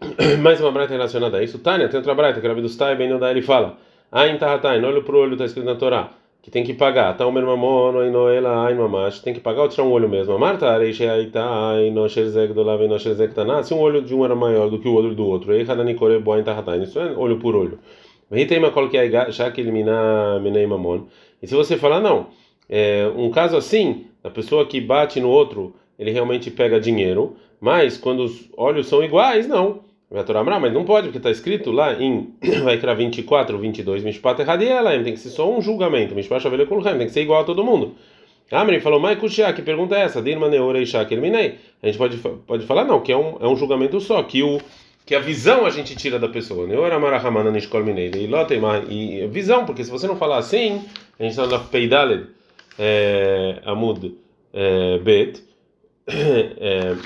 Mais 0.40 0.60
uma 0.60 0.70
brata 0.70 0.92
relacionada 0.92 1.38
a 1.38 1.42
isso. 1.42 1.58
Tânia, 1.58 1.88
tem 1.88 1.98
outra 1.98 2.14
brata, 2.14 2.40
que 2.40 2.46
era 2.46 2.54
do 2.54 2.68
Stai, 2.68 2.94
bem 2.94 3.10
ele 3.10 3.42
fala. 3.42 3.78
Ain 4.10 4.38
tahatain, 4.38 4.82
olho 4.84 5.02
pro 5.02 5.18
olho, 5.18 5.32
está 5.32 5.44
escrito 5.44 5.66
na 5.66 5.74
Torá 5.74 6.10
que 6.48 6.50
tem 6.50 6.64
que 6.64 6.72
pagar. 6.72 7.14
Tá 7.16 7.26
o 7.26 7.32
meu 7.32 7.44
mamono 7.44 8.02
e 8.02 8.10
noela 8.10 8.64
ai 8.64 8.74
mamash, 8.74 9.20
tem 9.20 9.34
que 9.34 9.40
pagar 9.40 9.62
ou 9.62 9.68
tirar 9.68 9.84
um 9.84 9.90
olho 9.90 10.08
mesmo. 10.08 10.38
Marta 10.38 10.66
areixe 10.68 11.06
aita 11.06 11.44
ai 11.44 11.90
no 11.90 12.08
sherzek 12.08 12.54
do 12.54 12.62
lave 12.62 12.88
no 12.88 12.98
sherzek 12.98 13.34
taná. 13.34 13.62
Se 13.62 13.74
um 13.74 13.78
olho 13.78 14.00
de 14.00 14.14
um 14.14 14.24
era 14.24 14.34
maior 14.34 14.70
do 14.70 14.78
que 14.78 14.88
o 14.88 14.94
olho 14.94 15.14
do 15.14 15.26
outro, 15.26 15.52
aí 15.52 15.64
cada 15.66 15.84
nicore 15.84 16.18
boa 16.20 16.40
em 16.40 16.42
tahatain. 16.42 16.82
Isso 16.82 16.98
é 16.98 17.12
olho 17.16 17.38
por 17.38 17.54
olho. 17.54 17.78
Vem 18.30 18.46
tem 18.46 18.58
uma 18.58 18.70
col 18.70 18.88
que 18.88 18.98
já 19.30 19.50
que 19.50 19.60
elimina 19.60 20.38
menei 20.40 20.66
mamon. 20.66 21.06
E 21.42 21.46
se 21.46 21.54
você 21.54 21.76
falar 21.76 22.00
não, 22.00 22.28
é, 22.68 23.10
um 23.14 23.30
caso 23.30 23.56
assim, 23.56 24.06
a 24.24 24.30
pessoa 24.30 24.66
que 24.66 24.80
bate 24.80 25.20
no 25.20 25.28
outro, 25.28 25.74
ele 25.98 26.10
realmente 26.10 26.50
pega 26.50 26.80
dinheiro, 26.80 27.36
mas 27.60 27.98
quando 27.98 28.20
os 28.20 28.48
olhos 28.56 28.86
são 28.86 29.02
iguais, 29.02 29.46
não. 29.46 29.80
Mas 30.10 30.72
não 30.72 30.84
pode, 30.84 31.08
porque 31.08 31.18
está 31.18 31.30
escrito 31.30 31.70
lá 31.70 31.92
em 31.92 32.32
Vaikra 32.64 32.94
24, 32.94 33.58
22, 33.58 34.02
Mishpat 34.02 34.40
Erradielaim, 34.40 35.04
tem 35.04 35.12
que 35.12 35.20
ser 35.20 35.28
só 35.28 35.52
um 35.52 35.60
julgamento, 35.60 36.14
Mishpat 36.14 36.42
Shavele 36.42 36.64
Kulchem, 36.64 36.96
tem 36.96 37.06
que 37.06 37.12
ser 37.12 37.22
igual 37.22 37.42
a 37.42 37.44
todo 37.44 37.62
mundo. 37.62 37.94
Amri 38.50 38.80
falou, 38.80 38.98
Mai 38.98 39.16
Kushia, 39.16 39.52
que 39.52 39.60
pergunta 39.60 39.94
é 39.94 40.04
essa? 40.04 40.22
Dirma 40.22 40.48
Neura 40.48 40.80
Ishak 40.80 41.12
Elminei. 41.12 41.56
A 41.82 41.86
gente 41.86 41.98
pode, 41.98 42.16
pode 42.16 42.64
falar, 42.64 42.84
não, 42.84 43.00
que 43.00 43.12
é 43.12 43.16
um, 43.16 43.36
é 43.40 43.46
um 43.46 43.54
julgamento 43.54 44.00
só, 44.00 44.22
que, 44.22 44.42
o, 44.42 44.58
que 45.04 45.14
a 45.14 45.20
visão 45.20 45.66
a 45.66 45.70
gente 45.70 45.94
tira 45.94 46.18
da 46.18 46.28
pessoa. 46.28 46.66
Minei. 46.66 48.10
E 48.88 49.26
visão, 49.26 49.66
porque 49.66 49.84
se 49.84 49.90
você 49.90 50.06
não 50.06 50.16
falar 50.16 50.38
assim, 50.38 50.82
a 51.20 51.24
gente 51.24 51.32
está 51.32 51.46
na 51.46 51.58
Peidaled 51.58 52.26
é, 52.78 53.60
Amud 53.66 54.14
é, 54.54 54.98
Bet, 54.98 55.42
é, 56.08 56.96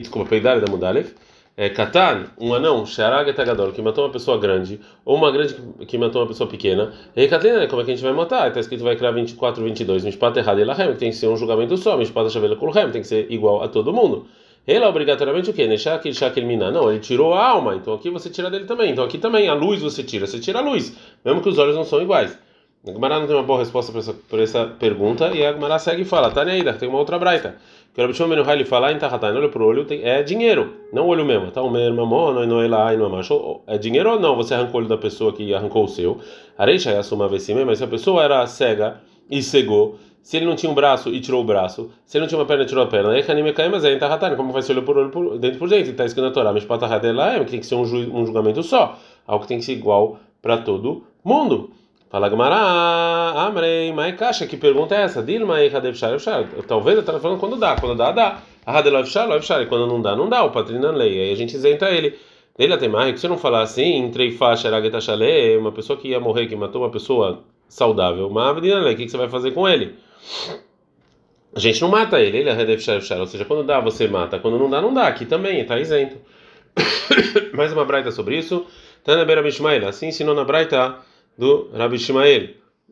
desculpa, 0.00 0.30
Peidaled 0.30 0.64
Amud 0.66 0.82
Aleph 0.82 1.12
é, 1.56 1.68
Katan, 1.68 2.24
um 2.38 2.52
anão, 2.52 2.84
Sharag 2.84 3.32
Tagador, 3.32 3.72
que 3.72 3.80
matou 3.80 4.04
uma 4.04 4.10
pessoa 4.10 4.38
grande, 4.38 4.80
ou 5.04 5.16
uma 5.16 5.30
grande 5.30 5.54
que 5.86 5.96
matou 5.96 6.22
uma 6.22 6.28
pessoa 6.28 6.48
pequena, 6.48 6.92
e 7.14 7.28
Katlina, 7.28 7.66
como 7.68 7.82
é 7.82 7.84
que 7.84 7.92
a 7.92 7.94
gente 7.94 8.04
vai 8.04 8.12
matar? 8.12 8.48
Está 8.48 8.60
escrito 8.60 8.82
vai 8.82 8.96
criar 8.96 9.12
24, 9.12 9.62
22, 9.62 10.04
Mishpat 10.04 10.38
errado 10.38 10.60
e 10.60 10.64
Lahem, 10.64 10.94
tem 10.96 11.10
que 11.10 11.16
ser 11.16 11.28
um 11.28 11.36
julgamento 11.36 11.76
só, 11.76 11.96
Mishpat 11.96 12.30
Shavela 12.30 12.56
Kulhem, 12.56 12.90
tem 12.90 13.02
que 13.02 13.06
ser 13.06 13.30
igual 13.30 13.62
a 13.62 13.68
todo 13.68 13.92
mundo. 13.92 14.26
Ele 14.66 14.84
obrigatoriamente 14.84 15.50
o 15.50 15.52
quê? 15.52 15.66
Neshak 15.66 16.12
Shakil 16.12 16.46
Miná. 16.46 16.70
Não, 16.70 16.90
ele 16.90 16.98
tirou 16.98 17.34
a 17.34 17.46
alma, 17.46 17.76
então 17.76 17.92
aqui 17.92 18.08
você 18.08 18.30
tira 18.30 18.50
dele 18.50 18.64
também. 18.64 18.92
Então 18.92 19.04
aqui 19.04 19.18
também, 19.18 19.46
a 19.46 19.52
luz 19.52 19.82
você 19.82 20.02
tira, 20.02 20.26
você 20.26 20.40
tira 20.40 20.60
a 20.60 20.62
luz, 20.62 20.96
mesmo 21.22 21.42
que 21.42 21.50
os 21.50 21.58
olhos 21.58 21.76
não 21.76 21.84
são 21.84 22.00
iguais. 22.00 22.36
A 22.86 22.92
Gemara 22.92 23.18
não 23.18 23.26
tem 23.26 23.36
uma 23.36 23.42
boa 23.42 23.58
resposta 23.58 23.92
para 23.92 24.00
essa, 24.00 24.14
essa 24.42 24.66
pergunta, 24.66 25.28
e 25.34 25.44
a 25.44 25.52
Gemara 25.52 25.78
segue 25.78 26.02
e 26.02 26.04
fala: 26.04 26.30
Tá 26.30 26.42
ainda, 26.42 26.72
tem 26.72 26.88
uma 26.88 26.98
outra 26.98 27.18
braita. 27.18 27.56
Que 27.94 28.02
o 28.02 28.06
Rabbi 28.06 28.24
Menuhai 28.26 28.56
ele 28.56 28.64
fala 28.64 28.90
em 28.90 28.98
Tahatain, 28.98 29.36
olho 29.36 29.50
pro 29.50 29.64
olho, 29.64 29.86
é 30.02 30.20
dinheiro, 30.20 30.74
não 30.92 31.06
olho 31.06 31.24
mesmo. 31.24 31.52
Tá 31.52 31.62
o 31.62 31.70
mesmo, 31.70 32.04
não 32.04 32.44
não 32.44 32.60
é 32.60 32.66
lá, 32.66 32.92
não 32.92 33.06
é 33.06 33.08
macho. 33.08 33.60
É 33.68 33.78
dinheiro 33.78 34.10
ou 34.10 34.20
não? 34.20 34.34
Você 34.34 34.52
arrancou 34.52 34.74
o 34.74 34.78
olho 34.78 34.88
da 34.88 34.98
pessoa 34.98 35.32
que 35.32 35.54
arrancou 35.54 35.84
o 35.84 35.88
seu. 35.88 36.18
Areixa 36.58 36.90
é 36.90 36.98
assuma 36.98 37.28
vecime, 37.28 37.64
mas 37.64 37.78
se 37.78 37.84
a 37.84 37.86
pessoa 37.86 38.24
era 38.24 38.44
cega 38.48 39.00
e 39.30 39.40
cegou, 39.40 39.96
se 40.20 40.36
ele 40.36 40.44
não 40.44 40.56
tinha 40.56 40.72
um 40.72 40.74
braço 40.74 41.08
e 41.10 41.20
tirou 41.20 41.40
o 41.42 41.44
braço, 41.44 41.88
se 42.04 42.16
ele 42.16 42.22
não 42.22 42.28
tinha 42.28 42.40
uma 42.40 42.46
perna 42.46 42.64
e 42.64 42.66
tirou 42.66 42.82
a 42.82 42.88
perna, 42.88 43.10
mas 43.70 43.84
é 43.84 43.92
em 43.92 43.98
Tahatain, 43.98 44.34
como 44.34 44.52
vai 44.52 44.62
ser 44.62 44.72
olho 44.72 44.82
por 44.82 44.98
olho 44.98 45.10
por, 45.10 45.38
dentro 45.38 45.60
por 45.60 45.68
dentro? 45.68 45.92
Está 45.92 46.04
escrito 46.04 46.24
na 46.24 46.32
Torá, 46.32 46.52
mas 46.52 46.64
para 46.64 46.78
Tahatain 46.78 47.12
lá, 47.12 47.38
que 47.44 47.52
tem 47.52 47.60
que 47.60 47.66
ser 47.66 47.76
um, 47.76 47.84
ju, 47.84 48.10
um 48.12 48.26
julgamento 48.26 48.60
só, 48.64 48.98
algo 49.24 49.42
que 49.42 49.48
tem 49.48 49.58
que 49.58 49.64
ser 49.64 49.72
igual 49.74 50.18
para 50.42 50.58
todo 50.58 51.04
mundo. 51.22 51.70
Fala 52.14 52.28
Gamara, 52.28 53.40
Amrei, 53.40 53.92
Mai 53.92 54.12
Caixa, 54.12 54.46
que 54.46 54.56
pergunta 54.56 54.94
é 54.94 55.02
essa? 55.02 55.20
Dilma 55.20 55.60
e 55.64 55.74
Hadevshar, 55.74 56.16
Talvez 56.68 56.94
eu 56.94 57.00
esteja 57.00 57.18
falando 57.18 57.40
quando 57.40 57.56
dá, 57.56 57.74
quando 57.74 57.96
dá, 57.96 58.12
dá. 58.12 58.38
Hadelofshar, 58.64 59.28
Lofshar, 59.28 59.66
quando 59.66 59.88
não 59.88 60.00
dá, 60.00 60.14
não 60.14 60.28
dá, 60.28 60.44
o 60.44 60.52
patrina 60.52 60.92
lei. 60.92 61.22
Aí 61.22 61.32
a 61.32 61.34
gente 61.34 61.56
isenta 61.56 61.90
ele. 61.90 62.16
Ele 62.56 62.72
até 62.72 62.86
mais, 62.86 63.20
você 63.20 63.26
não 63.26 63.36
falar 63.36 63.62
assim, 63.62 63.96
entrei 63.96 64.30
faixa, 64.30 64.68
Aragetachale, 64.68 65.56
uma 65.56 65.72
pessoa 65.72 65.98
que 65.98 66.06
ia 66.06 66.20
morrer, 66.20 66.46
que 66.46 66.54
matou 66.54 66.82
uma 66.82 66.90
pessoa 66.90 67.42
saudável, 67.68 68.30
mas 68.30 68.58
o 68.58 68.60
que 68.94 69.08
você 69.08 69.16
vai 69.16 69.28
fazer 69.28 69.50
com 69.50 69.68
ele? 69.68 69.96
A 71.52 71.58
gente 71.58 71.82
não 71.82 71.88
mata 71.88 72.20
ele, 72.20 72.38
ele 72.38 72.48
é 72.48 72.52
Hadevshar, 72.52 73.18
ou 73.18 73.26
seja, 73.26 73.44
quando 73.44 73.64
dá, 73.64 73.80
você 73.80 74.06
mata, 74.06 74.38
quando 74.38 74.56
não 74.56 74.70
dá, 74.70 74.80
não 74.80 74.94
dá. 74.94 75.08
Aqui 75.08 75.26
também, 75.26 75.58
está 75.58 75.80
isento. 75.80 76.16
Mais 77.52 77.72
uma 77.72 77.84
braita 77.84 78.12
sobre 78.12 78.38
isso. 78.38 78.64
Tana 79.02 79.48
Ishmael, 79.48 79.88
assim 79.88 80.06
ensinou 80.06 80.32
na 80.32 80.44
braita 80.44 80.96
do 81.36 81.70
Rabi 81.72 81.96
Ishmael. 81.96 82.48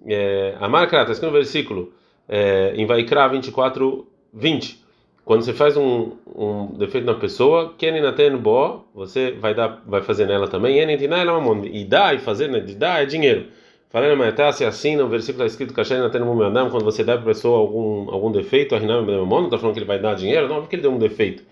É, 0.07 0.57
a 0.61 0.69
marca 0.69 1.01
está 1.01 1.13
escrito 1.13 1.31
no 1.31 1.37
versículo 1.37 1.93
é, 2.29 2.73
em 2.77 2.87
Vaikra 2.87 3.29
24, 3.29 4.07
20. 4.35 4.83
Quando 5.25 5.43
você 5.43 5.53
faz 5.53 5.77
um, 5.77 6.13
um 6.27 6.67
defeito 6.77 7.05
na 7.05 7.15
pessoa, 7.15 7.75
você 8.93 9.31
vai 9.33 9.55
dar, 9.55 9.81
vai 9.87 10.03
fazer 10.03 10.27
nela 10.27 10.49
também. 10.49 10.79
E 10.79 11.85
dar 11.85 12.15
e 12.15 12.19
fazer, 12.19 12.49
né? 12.49 12.59
De 12.59 12.75
é 13.03 13.07
dinheiro. 13.07 13.47
Falando 13.93 14.17
mas 14.17 14.35
tá 14.35 14.51
se 14.51 14.65
assim 14.65 14.97
no 14.97 15.07
versículo 15.07 15.45
está 15.45 15.53
escrito 15.53 15.75
quando 16.71 16.83
você 16.83 17.05
dá 17.05 17.13
para 17.13 17.23
a 17.23 17.27
pessoa 17.27 17.59
algum 17.59 18.11
algum 18.11 18.33
defeito, 18.33 18.75
não 18.81 19.45
está 19.45 19.59
falando 19.59 19.75
que 19.75 19.81
ele 19.81 19.87
vai 19.87 19.99
dar 19.99 20.15
dinheiro, 20.15 20.49
não, 20.49 20.63
porque 20.63 20.77
ele 20.77 20.83
deu 20.83 20.93
um 20.93 20.99
defeito. 20.99 21.45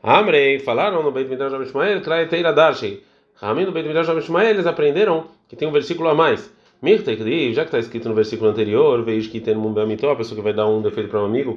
Amrei, 0.00 0.60
falaram 0.60 1.02
no 1.02 1.10
Beit 1.10 1.28
Midrash 1.28 1.52
Ishmael, 1.68 2.00
Kraeteira 2.00 2.52
Darshei. 2.52 3.02
Ramin 3.40 3.66
no 3.66 3.72
Beit 3.72 3.86
Midrash 3.86 4.08
Ishmael, 4.08 4.50
eles 4.50 4.66
aprenderam 4.66 5.26
que 5.48 5.54
tem 5.54 5.68
um 5.68 5.72
versículo 5.72 6.08
a 6.08 6.14
mais. 6.14 6.52
Mirtekri, 6.80 7.52
já 7.54 7.62
que 7.62 7.68
está 7.68 7.78
escrito 7.78 8.08
no 8.08 8.14
versículo 8.14 8.50
anterior, 8.50 9.02
vejo 9.04 9.30
que 9.30 9.40
tem 9.40 9.54
Mumbeamitó, 9.54 10.12
a 10.12 10.16
pessoa 10.16 10.36
que 10.36 10.42
vai 10.42 10.52
dar 10.52 10.66
um 10.68 10.80
defeito 10.80 11.08
para 11.08 11.20
um 11.20 11.24
amigo, 11.24 11.52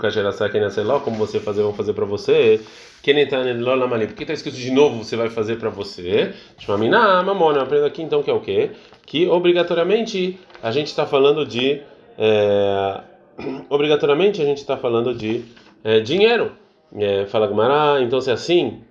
como 1.03 1.17
você 1.17 1.39
fazer, 1.39 1.61
vão 1.61 1.73
fazer 1.73 1.93
para 1.93 2.05
você. 2.05 2.59
Por 4.07 4.15
que 4.15 4.23
está 4.23 4.33
escrito 4.33 4.57
de 4.57 4.71
novo, 4.71 5.03
você 5.03 5.15
vai 5.15 5.29
fazer 5.29 5.57
para 5.57 5.69
você? 5.69 6.33
Mamona, 7.23 7.59
eu 7.59 7.63
aprendo 7.63 7.85
aqui 7.85 8.01
então 8.01 8.23
que 8.23 8.31
é 8.31 8.33
o 8.33 8.39
quê? 8.39 8.71
Que 9.05 9.27
obrigatoriamente 9.27 10.39
a 10.61 10.71
gente 10.71 10.87
está 10.87 11.05
falando 11.05 11.45
de. 11.45 11.81
É, 12.17 13.01
obrigatoriamente 13.69 14.41
a 14.41 14.45
gente 14.45 14.57
está 14.57 14.75
falando 14.75 15.13
de 15.13 15.43
é, 15.83 15.99
dinheiro. 15.99 16.51
É, 16.95 17.25
fala 17.27 17.47
Gumara, 17.47 18.01
então 18.01 18.19
se 18.19 18.29
é 18.29 18.33
assim, 18.33 18.81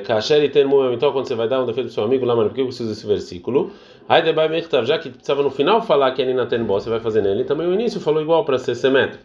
Kasher 0.00 0.42
e 0.42 0.48
Termo, 0.48 0.92
então 0.92 1.12
quando 1.12 1.28
você 1.28 1.34
vai 1.34 1.48
dar 1.48 1.62
um 1.62 1.66
defeito 1.66 1.86
para 1.86 1.94
seu 1.94 2.04
amigo, 2.04 2.24
lá, 2.24 2.34
mano, 2.34 2.48
por 2.48 2.54
que 2.56 2.60
eu 2.60 2.66
preciso 2.66 2.88
desse 2.88 3.06
versículo? 3.06 3.70
Aí 4.08 4.22
já 4.84 4.98
que 4.98 5.10
precisava 5.10 5.42
no 5.42 5.50
final 5.50 5.80
falar 5.82 6.10
que 6.12 6.22
ele 6.22 6.34
na 6.34 6.46
tenbo, 6.46 6.72
você 6.74 6.90
vai 6.90 6.98
fazer 6.98 7.22
nele, 7.22 7.44
também 7.44 7.66
o 7.66 7.74
início 7.74 8.00
falou 8.00 8.20
igual 8.20 8.44
para 8.44 8.58
ser 8.58 8.74
simétrico. 8.74 9.22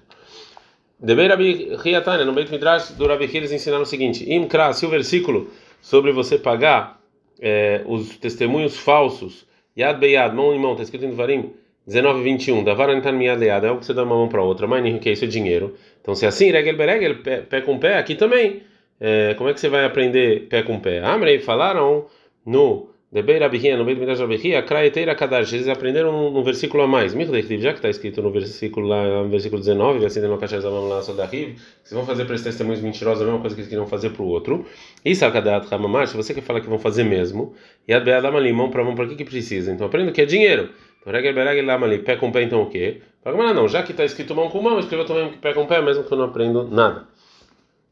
Debei 1.00 1.28
Rabi 1.28 1.76
Riatane, 1.76 2.24
no 2.24 2.34
Beit 2.34 2.52
Midrash 2.52 2.92
do 2.92 3.08
Rabi 3.08 3.30
eles 3.34 3.52
ensinaram 3.52 3.84
o 3.84 3.86
seguinte: 3.86 4.32
Imkra, 4.32 4.72
se 4.74 4.86
o 4.86 4.90
versículo 4.90 5.50
sobre 5.82 6.12
você 6.12 6.38
pagar 6.38 7.02
é, 7.42 7.82
os 7.86 8.18
testemunhos 8.18 8.78
falsos, 8.78 9.46
Yad 9.78 10.00
Beyad, 10.00 10.34
mão 10.36 10.54
em 10.54 10.60
mão, 10.60 10.72
está 10.72 10.84
escrito 10.84 11.04
em 11.04 11.12
Varim 11.12 11.52
19 11.86 12.22
e 12.22 12.24
21, 12.24 12.64
Davar 12.64 12.90
Anitan 12.90 13.12
Miyad 13.12 13.40
Leyad, 13.40 13.66
é 13.66 13.72
o 13.72 13.78
que 13.78 13.86
você 13.86 13.94
dá 13.94 14.04
uma 14.04 14.16
mão 14.16 14.30
para 14.30 14.42
outra, 14.42 14.66
mas 14.66 15.00
que 15.02 15.10
é 15.10 15.12
isso 15.12 15.26
é 15.26 15.28
dinheiro. 15.28 15.76
Então, 16.02 16.16
se 16.16 16.24
é 16.24 16.30
assim, 16.30 16.52
Regel 16.52 16.78
Beregel, 16.78 17.22
pé, 17.22 17.42
pé 17.42 17.62
com 17.62 17.78
pé, 17.78 17.98
aqui 17.98 18.16
também. 18.16 18.64
É, 19.00 19.34
como 19.36 19.50
é 19.50 19.54
que 19.54 19.60
você 19.60 19.70
vai 19.70 19.86
aprender 19.86 20.48
pé 20.48 20.64
com 20.64 20.80
pé? 20.80 21.00
Amrei 21.00 21.40
falaram 21.40 22.06
no 22.46 22.94
Debei 23.14 23.40
no 23.40 23.48
do 23.48 23.86
Midrash 23.86 24.20
Rabihia, 24.22 24.64
Kraeteira 24.64 25.14
Kadash, 25.14 25.54
eles 25.54 25.68
aprenderam 25.68 26.10
um, 26.10 26.36
um 26.36 26.44
versículo 26.44 26.82
a 26.82 26.88
mais. 26.88 27.14
já 27.14 27.72
que 27.72 27.78
está 27.78 27.88
escrito 27.88 28.24
no 28.24 28.32
versículo 28.32 28.88
lá, 28.88 29.22
no 29.22 29.30
versículo 29.30 29.62
19, 29.62 30.04
assim, 30.04 30.20
no 30.22 30.36
Kachar 30.40 30.60
Zamam 30.62 30.88
lá, 30.88 31.00
Sodahiv, 31.00 31.56
vocês 31.84 31.92
vão 31.92 32.08
fazer 32.08 32.26
para 32.26 32.34
esse 32.34 32.44
testemunhos 32.44 32.82
mentirosos 32.82 33.22
a 33.22 33.26
mesma 33.26 33.40
coisa 33.40 33.56
que 33.56 33.62
eles 33.62 33.70
queriam 33.70 33.86
fazer 33.86 34.10
para 34.10 34.24
o 34.24 34.26
outro. 34.26 34.66
E 35.06 35.16
Sarkadat 35.16 35.72
Hamamash, 35.72 36.14
você 36.14 36.34
quer 36.34 36.42
falar 36.42 36.60
que 36.62 36.68
vão 36.68 36.80
fazer 36.80 37.04
mesmo, 37.04 37.54
e 37.88 37.94
Adbeadam 37.94 38.36
ali, 38.36 38.52
mão 38.52 38.72
para 38.72 38.84
mão, 38.84 38.96
para 38.96 39.06
que 39.06 39.16
que 39.16 39.26
precisa? 39.26 39.72
Então 39.72 39.86
aprenda 39.86 40.12
que 40.12 40.20
é 40.20 40.26
dinheiro. 40.26 40.70
Regel 41.06 41.36
Bereg 41.36 41.62
Lamali, 41.62 42.00
pé 42.00 42.16
com 42.16 42.32
pé, 42.32 42.42
então 42.42 42.64
o 42.64 42.70
quê? 42.70 43.02
Fala, 43.24 43.54
não, 43.54 43.68
já 43.68 43.84
que 43.84 43.92
está 43.92 44.04
escrito 44.04 44.34
mão 44.34 44.50
com 44.50 44.60
mão, 44.60 44.80
escreva 44.80 45.06
também 45.06 45.34
pé 45.34 45.54
com 45.54 45.68
pé, 45.68 45.80
mesmo 45.84 46.04
que 46.04 46.12
eu 46.12 46.18
não 46.18 46.26
aprendo 46.26 46.68
nada. 46.68 47.08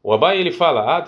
O 0.02 0.12
Abai 0.12 0.38
ele 0.38 0.50
fala, 0.50 0.98
a 0.98 1.04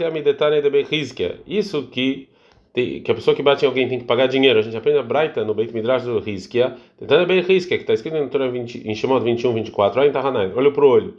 Isso 1.47 1.89
que 1.89 2.29
que 2.75 3.09
a 3.09 3.15
pessoa 3.15 3.37
que 3.37 3.43
bate 3.43 3.65
em 3.65 3.69
alguém 3.69 3.89
tem 3.89 4.01
que 4.01 4.05
pagar 4.05 4.27
dinheiro. 4.27 4.59
A 4.59 4.63
gente 4.63 4.77
aprende 4.77 4.99
a 4.99 5.03
Braita 5.03 5.45
no 5.45 5.55
Beit 5.55 5.73
Midrash 5.73 6.03
do 6.03 6.19
Rizkia, 6.19 6.75
tentando 6.99 7.25
bem 7.25 7.41
Rizkia, 7.41 7.77
que 7.77 7.85
está 7.85 7.95
escrito 7.95 8.17
em 8.17 8.29
Torah 8.29 8.49
20, 8.49 8.89
em 8.89 8.95
Shemot 8.97 9.23
21, 9.23 9.55
24, 9.55 10.01
olha 10.01 10.09
em 10.09 10.13
Tahanai, 10.13 10.53
olho 10.53 10.73
por 10.73 10.83
olho, 10.83 11.15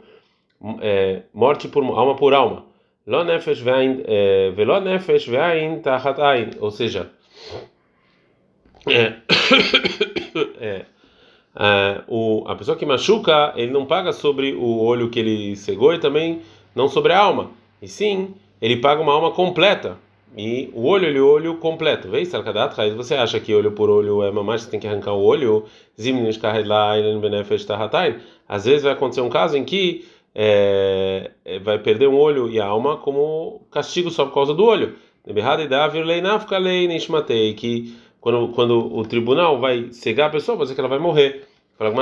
é, 0.82 1.22
morte 1.32 1.66
por 1.66 1.82
alma 1.82 2.14
por 2.14 2.34
alma. 2.34 2.66
Lo 3.06 3.24
nefesh 3.24 3.60
ve'ain, 3.60 4.02
é, 4.04 4.50
velo 4.50 4.80
nefesh 4.80 5.26
ve'ain 5.28 5.80
tahat 5.80 6.18
ou 6.60 6.70
seja, 6.70 7.10
é, 8.86 9.14
é, 10.60 10.84
é, 11.58 12.00
o, 12.06 12.44
a 12.46 12.54
pessoa 12.54 12.76
que 12.76 12.84
machuca, 12.84 13.54
ele 13.56 13.72
não 13.72 13.86
paga 13.86 14.12
sobre 14.12 14.52
o 14.52 14.82
olho 14.82 15.08
que 15.08 15.20
ele 15.20 15.56
cegou 15.56 15.94
e 15.94 15.98
também 15.98 16.42
não 16.74 16.86
sobre 16.88 17.12
a 17.14 17.18
alma, 17.18 17.50
e 17.86 17.88
sim, 17.88 18.34
ele 18.60 18.78
paga 18.78 19.00
uma 19.00 19.12
alma 19.12 19.30
completa 19.30 19.96
e 20.36 20.68
o 20.74 20.84
olho 20.86 21.06
ele 21.06 21.20
olho 21.20 21.56
completo. 21.58 22.08
Vê 22.10 22.24
Salkadat 22.24 22.74
Raiz, 22.76 22.94
você 22.94 23.14
acha 23.14 23.38
que 23.38 23.54
olho 23.54 23.70
por 23.70 23.88
olho 23.88 24.24
é 24.24 24.30
mamãe, 24.30 24.58
você 24.58 24.68
tem 24.68 24.80
que 24.80 24.88
arrancar 24.88 25.12
o 25.12 25.22
olho? 25.22 25.64
Às 28.48 28.64
vezes 28.64 28.82
vai 28.82 28.92
acontecer 28.92 29.20
um 29.20 29.28
caso 29.28 29.56
em 29.56 29.64
que 29.64 30.04
é, 30.34 31.30
é, 31.44 31.58
vai 31.60 31.78
perder 31.78 32.08
um 32.08 32.18
olho 32.18 32.50
e 32.50 32.60
a 32.60 32.66
alma 32.66 32.96
como 32.96 33.62
castigo 33.70 34.10
só 34.10 34.26
por 34.26 34.34
causa 34.34 34.52
do 34.52 34.64
olho. 34.64 34.96
Que 37.56 37.96
quando, 38.20 38.48
quando 38.48 38.96
o 38.96 39.04
tribunal 39.04 39.60
vai 39.60 39.92
cegar 39.92 40.26
a 40.26 40.32
pessoa, 40.32 40.56
pode 40.56 40.66
dizer 40.66 40.74
que 40.74 40.80
ela 40.80 40.88
vai 40.88 40.98
morrer. 40.98 41.46
Fala, 41.78 41.92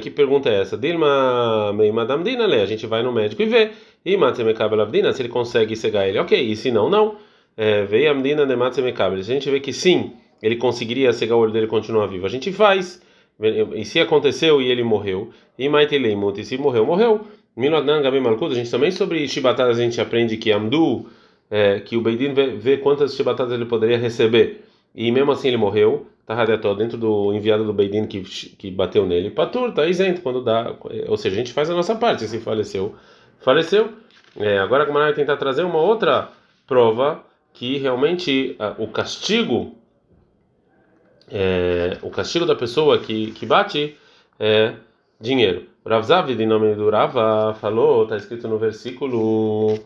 que 0.00 0.10
pergunta 0.10 0.48
é 0.48 0.60
essa? 0.60 0.78
Dilma, 0.78 1.72
Madame 1.92 2.22
Dina, 2.22 2.46
a 2.46 2.66
gente 2.66 2.86
vai 2.86 3.02
no 3.02 3.12
médico 3.12 3.42
e 3.42 3.46
vê. 3.46 3.72
E 4.04 4.16
se 5.12 5.22
ele 5.22 5.28
consegue 5.28 5.76
cegar 5.76 6.08
ele, 6.08 6.18
ok. 6.18 6.40
E 6.40 6.56
se 6.56 6.70
não, 6.70 6.90
não. 6.90 7.16
É, 7.56 7.84
veio 7.84 8.10
a 8.10 8.14
menina 8.14 8.46
de 8.46 8.56
Matsemekabel. 8.56 9.18
A 9.18 9.22
gente 9.22 9.50
vê 9.50 9.60
que 9.60 9.72
sim, 9.72 10.12
ele 10.42 10.56
conseguiria 10.56 11.12
cegar 11.12 11.36
o 11.36 11.40
olho 11.40 11.52
dele 11.52 11.66
e 11.66 11.68
continuar 11.68 12.06
vivo. 12.06 12.26
A 12.26 12.28
gente 12.28 12.52
faz. 12.52 13.00
E 13.74 13.84
se 13.84 14.00
aconteceu 14.00 14.60
e 14.60 14.70
ele 14.70 14.82
morreu, 14.82 15.30
e 15.58 15.68
Maitelemut, 15.68 16.40
e 16.40 16.44
se 16.44 16.56
morreu, 16.56 16.86
morreu. 16.86 17.26
Milodnan 17.56 18.00
Gabi 18.00 18.20
Malkut, 18.20 18.52
a 18.52 18.54
gente 18.54 18.70
também 18.70 18.90
sobre 18.90 19.26
chibatadas 19.28 19.78
a 19.78 19.82
gente 19.82 20.00
aprende 20.00 20.36
que 20.36 20.50
Amdu, 20.50 21.06
é, 21.50 21.80
que 21.80 21.96
o 21.96 22.00
Beidin 22.00 22.32
vê, 22.32 22.46
vê, 22.48 22.76
quantas 22.78 23.14
chibatadas 23.14 23.52
ele 23.52 23.66
poderia 23.66 23.98
receber. 23.98 24.64
E 24.94 25.10
mesmo 25.10 25.32
assim 25.32 25.48
ele 25.48 25.56
morreu, 25.56 26.06
tá 26.26 26.44
dentro 26.74 26.96
do 26.96 27.32
enviado 27.34 27.64
do 27.64 27.72
Beidin 27.72 28.06
que, 28.06 28.22
que 28.22 28.70
bateu 28.70 29.06
nele. 29.06 29.30
Patur, 29.30 29.72
tá 29.72 29.86
isento 29.86 30.22
quando 30.22 30.42
dá. 30.42 30.74
Ou 31.08 31.16
seja, 31.16 31.34
a 31.34 31.38
gente 31.38 31.52
faz 31.52 31.68
a 31.68 31.74
nossa 31.74 31.94
parte. 31.94 32.26
Se 32.26 32.38
faleceu, 32.38 32.94
faleceu. 33.42 33.92
É, 34.36 34.58
agora 34.58 34.86
como 34.86 34.98
vai 34.98 35.12
tentar 35.12 35.36
trazer 35.36 35.62
uma 35.62 35.78
outra 35.78 36.30
prova 36.66 37.22
que 37.52 37.76
realmente 37.76 38.56
uh, 38.58 38.82
o 38.82 38.88
castigo 38.88 39.76
é, 41.30 41.96
o 42.02 42.10
castigo 42.10 42.44
da 42.44 42.54
pessoa 42.54 42.98
que, 42.98 43.30
que 43.32 43.46
bate 43.46 43.96
é 44.38 44.74
dinheiro. 45.18 45.66
Rav 45.84 46.04
Zavid, 46.04 46.40
em 46.40 46.46
nome 46.46 46.74
do 46.74 46.90
Rava, 46.90 47.54
falou, 47.54 48.04
está 48.04 48.16
escrito 48.16 48.46
no 48.46 48.58
versículo 48.58 49.78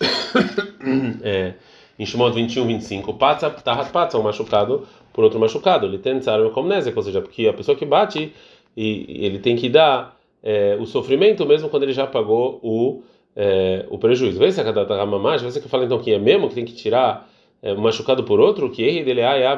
é, 1.22 1.54
em 1.98 2.06
Shemot 2.06 2.34
21, 2.34 2.66
25, 2.66 3.14
Patsa, 3.14 3.50
Tahat 3.50 3.90
Patsa, 3.90 4.18
um 4.18 4.22
machucado 4.22 4.86
por 5.12 5.22
outro 5.24 5.38
machucado. 5.38 5.86
Ele 5.86 5.98
tem 5.98 6.18
como 6.52 6.68
ou 6.72 7.02
seja, 7.02 7.20
porque 7.20 7.46
a 7.46 7.52
pessoa 7.52 7.76
que 7.76 7.84
bate, 7.84 8.32
e, 8.74 9.24
ele 9.26 9.38
tem 9.38 9.56
que 9.56 9.68
dar 9.68 10.16
é, 10.42 10.76
o 10.80 10.86
sofrimento 10.86 11.46
mesmo 11.46 11.68
quando 11.68 11.84
ele 11.84 11.92
já 11.92 12.06
pagou 12.06 12.58
o 12.62 13.02
é, 13.34 13.86
o 13.88 13.98
prejuízo. 13.98 14.38
Vê 14.38 14.52
se 14.52 14.60
a 14.60 14.64
cada 14.64 15.06
mamagem, 15.06 15.50
você 15.50 15.60
que 15.60 15.68
fala 15.68 15.84
então 15.84 15.98
que 15.98 16.12
é 16.12 16.18
mesmo 16.18 16.48
que 16.48 16.54
tem 16.54 16.64
que 16.64 16.74
tirar 16.74 17.28
é, 17.62 17.74
machucado 17.74 18.24
por 18.24 18.40
outro, 18.40 18.70
que 18.70 18.82
erre 18.82 19.02
dele 19.02 19.22
a 19.22 19.54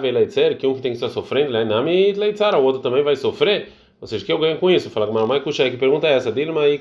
que 0.56 0.66
um 0.66 0.74
que 0.74 0.80
tem 0.82 0.92
que 0.92 0.96
estar 0.96 1.08
sofrendo, 1.08 1.52
nami 1.64 2.12
leitzar, 2.12 2.54
o 2.54 2.62
outro 2.62 2.80
também 2.80 3.02
vai 3.02 3.16
sofrer. 3.16 3.68
Ou 4.00 4.06
seja, 4.06 4.24
que 4.24 4.32
eu 4.32 4.38
ganho 4.38 4.58
com 4.58 4.70
isso? 4.70 4.90
Fala 4.90 5.06
que 5.06 5.12
mamãe 5.14 5.40
kushai, 5.40 5.70
que 5.70 5.78
pergunta 5.78 6.06
é 6.06 6.12
essa? 6.12 6.30
Dele 6.30 6.52
mai 6.52 6.76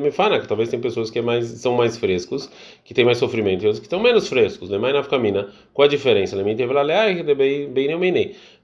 me 0.00 0.10
fana, 0.10 0.40
que 0.40 0.48
talvez 0.48 0.68
tem 0.68 0.80
pessoas 0.80 1.08
que 1.08 1.20
é 1.20 1.22
mais, 1.22 1.46
são 1.46 1.74
mais 1.74 1.96
frescos, 1.96 2.50
que 2.84 2.92
tem 2.92 3.04
mais 3.04 3.18
sofrimento, 3.18 3.62
e 3.62 3.66
outros 3.66 3.78
que 3.78 3.86
estão 3.86 4.00
menos 4.00 4.28
frescos, 4.28 4.68
né? 4.68 4.78
Mais 4.78 4.92
na. 4.94 5.48
Qual 5.72 5.86
a 5.86 5.88
diferença? 5.88 6.34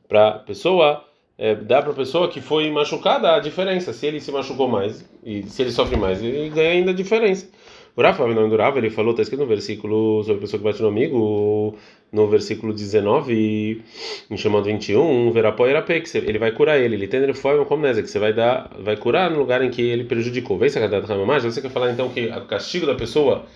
Para 0.08 0.32
pessoa 0.32 1.04
é, 1.40 1.54
dá 1.54 1.80
para 1.80 1.92
a 1.92 1.94
pessoa 1.94 2.28
que 2.28 2.38
foi 2.38 2.70
machucada 2.70 3.34
a 3.34 3.40
diferença. 3.40 3.94
Se 3.94 4.06
ele 4.06 4.20
se 4.20 4.30
machucou 4.30 4.68
mais 4.68 5.02
e 5.24 5.42
se 5.44 5.62
ele 5.62 5.72
sofre 5.72 5.96
mais, 5.96 6.22
ele 6.22 6.50
ganha 6.50 6.72
ainda 6.72 6.90
a 6.90 6.94
diferença. 6.94 7.48
O 7.96 8.02
Rafa 8.02 8.26
não 8.26 8.48
durava, 8.48 8.78
ele 8.78 8.90
falou, 8.90 9.12
está 9.12 9.22
escrito 9.22 9.40
no 9.40 9.46
versículo 9.46 10.22
sobre 10.22 10.36
a 10.36 10.40
pessoa 10.42 10.58
que 10.58 10.64
bate 10.64 10.82
no 10.82 10.88
amigo, 10.88 11.76
no 12.12 12.28
versículo 12.28 12.72
19, 12.72 13.82
em 14.30 14.36
chamado 14.36 14.64
21, 14.64 15.32
verapó 15.32 15.66
erapé, 15.66 16.00
que 16.00 16.18
ele 16.18 16.38
vai 16.38 16.52
curar 16.52 16.78
ele, 16.78 16.94
ele 16.94 17.08
tem 17.08 17.20
ele 17.20 17.34
foi 17.34 17.64
como 17.64 17.86
que 18.02 18.08
você 18.08 18.18
vai 18.18 18.32
dar, 18.32 18.70
vai 18.78 18.96
curar 18.96 19.30
no 19.30 19.38
lugar 19.38 19.62
em 19.62 19.70
que 19.70 19.82
ele 19.82 20.04
prejudicou. 20.04 20.58
Vê 20.58 20.68
se 20.68 20.78
a 20.78 20.82
você 21.50 21.60
quer 21.60 21.70
falar 21.70 21.90
então 21.90 22.10
que 22.10 22.26
o 22.26 22.44
castigo 22.46 22.86
da 22.86 22.94
pessoa 22.94 23.46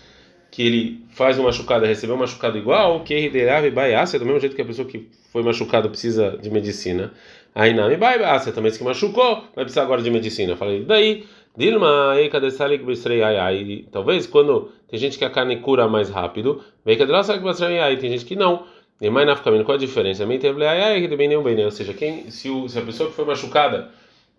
que 0.51 0.63
ele 0.63 1.05
faz 1.11 1.37
uma 1.37 1.47
machucada 1.47 1.87
recebeu 1.87 2.15
um 2.15 2.19
machucado 2.19 2.57
igual, 2.57 3.01
que 3.01 3.13
ele 3.13 3.71
baiácia, 3.71 4.19
do 4.19 4.25
mesmo 4.25 4.41
jeito 4.41 4.57
que 4.57 4.63
a 4.63 4.65
pessoa 4.65 4.87
que 4.87 5.09
foi 5.33 5.43
machucada 5.43 5.89
precisa 5.89 6.39
de 6.41 6.49
medicina. 6.49 7.13
Aí 7.55 7.73
não, 7.73 7.91
e 7.91 7.97
baiácia 7.97 8.53
também 8.53 8.73
se 8.73 8.83
machucou, 8.83 9.45
vai 9.55 9.65
precisar 9.65 9.83
agora 9.83 10.03
de 10.03 10.11
medicina. 10.11 10.57
Falei, 10.57 10.85
daí 10.85 11.25
Dilma, 11.57 12.15
ei, 12.17 12.29
cadê 12.29 12.51
salik 12.51 12.85
bisrei 12.85 13.23
ai 13.23 13.37
ai? 13.39 13.85
Talvez 13.93 14.27
quando 14.27 14.73
tem 14.89 14.99
gente 14.99 15.17
que 15.17 15.25
a 15.25 15.31
carne 15.31 15.59
cura 15.59 15.87
mais 15.87 16.11
rápido, 16.11 16.65
vem 16.85 16.99
cadê 16.99 17.23
salik 17.23 17.45
bisrei 17.45 17.79
ai? 17.79 17.97
Tem 17.97 18.11
gente 18.11 18.25
que 18.25 18.35
não. 18.35 18.65
E 19.01 19.09
mais 19.09 19.27
na 19.27 19.37
qual 19.37 19.77
a 19.77 19.79
diferença? 19.79 20.27
Mim 20.27 20.39
teve 20.39 20.65
ai 20.67 20.81
ai 20.81 21.01
que 21.07 21.17
bem 21.17 21.29
nenhum 21.29 21.43
bem, 21.43 21.65
ou 21.65 21.71
seja, 21.71 21.93
quem 21.95 22.31
se, 22.31 22.51
o, 22.51 22.69
se 22.69 22.79
a 22.79 22.83
pessoa 22.83 23.09
que 23.09 23.15
foi 23.15 23.25
machucada, 23.25 23.91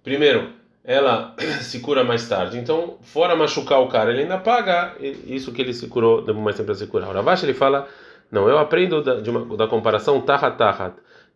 primeiro, 0.04 0.50
ela 0.84 1.34
se 1.62 1.80
cura 1.80 2.04
mais 2.04 2.28
tarde. 2.28 2.58
Então, 2.58 2.98
fora 3.02 3.36
machucar 3.36 3.80
o 3.82 3.88
cara, 3.88 4.12
ele 4.12 4.24
ainda 4.24 4.38
paga 4.38 4.96
isso 5.00 5.52
que 5.54 5.62
ele 5.62 5.74
se 5.74 5.88
curou, 5.88 6.22
demorou 6.22 6.44
mais 6.44 6.56
tempo 6.56 6.68
para 6.68 6.76
se 6.76 6.88
curar. 6.88 7.10
O 7.10 7.14
Ravash 7.14 7.44
ele 7.44 7.54
fala, 7.54 7.88
não, 8.32 8.50
eu 8.50 8.58
aprendo 8.58 9.02
da, 9.02 9.16
uma, 9.30 9.58
da 9.58 9.68
comparação 9.68 10.24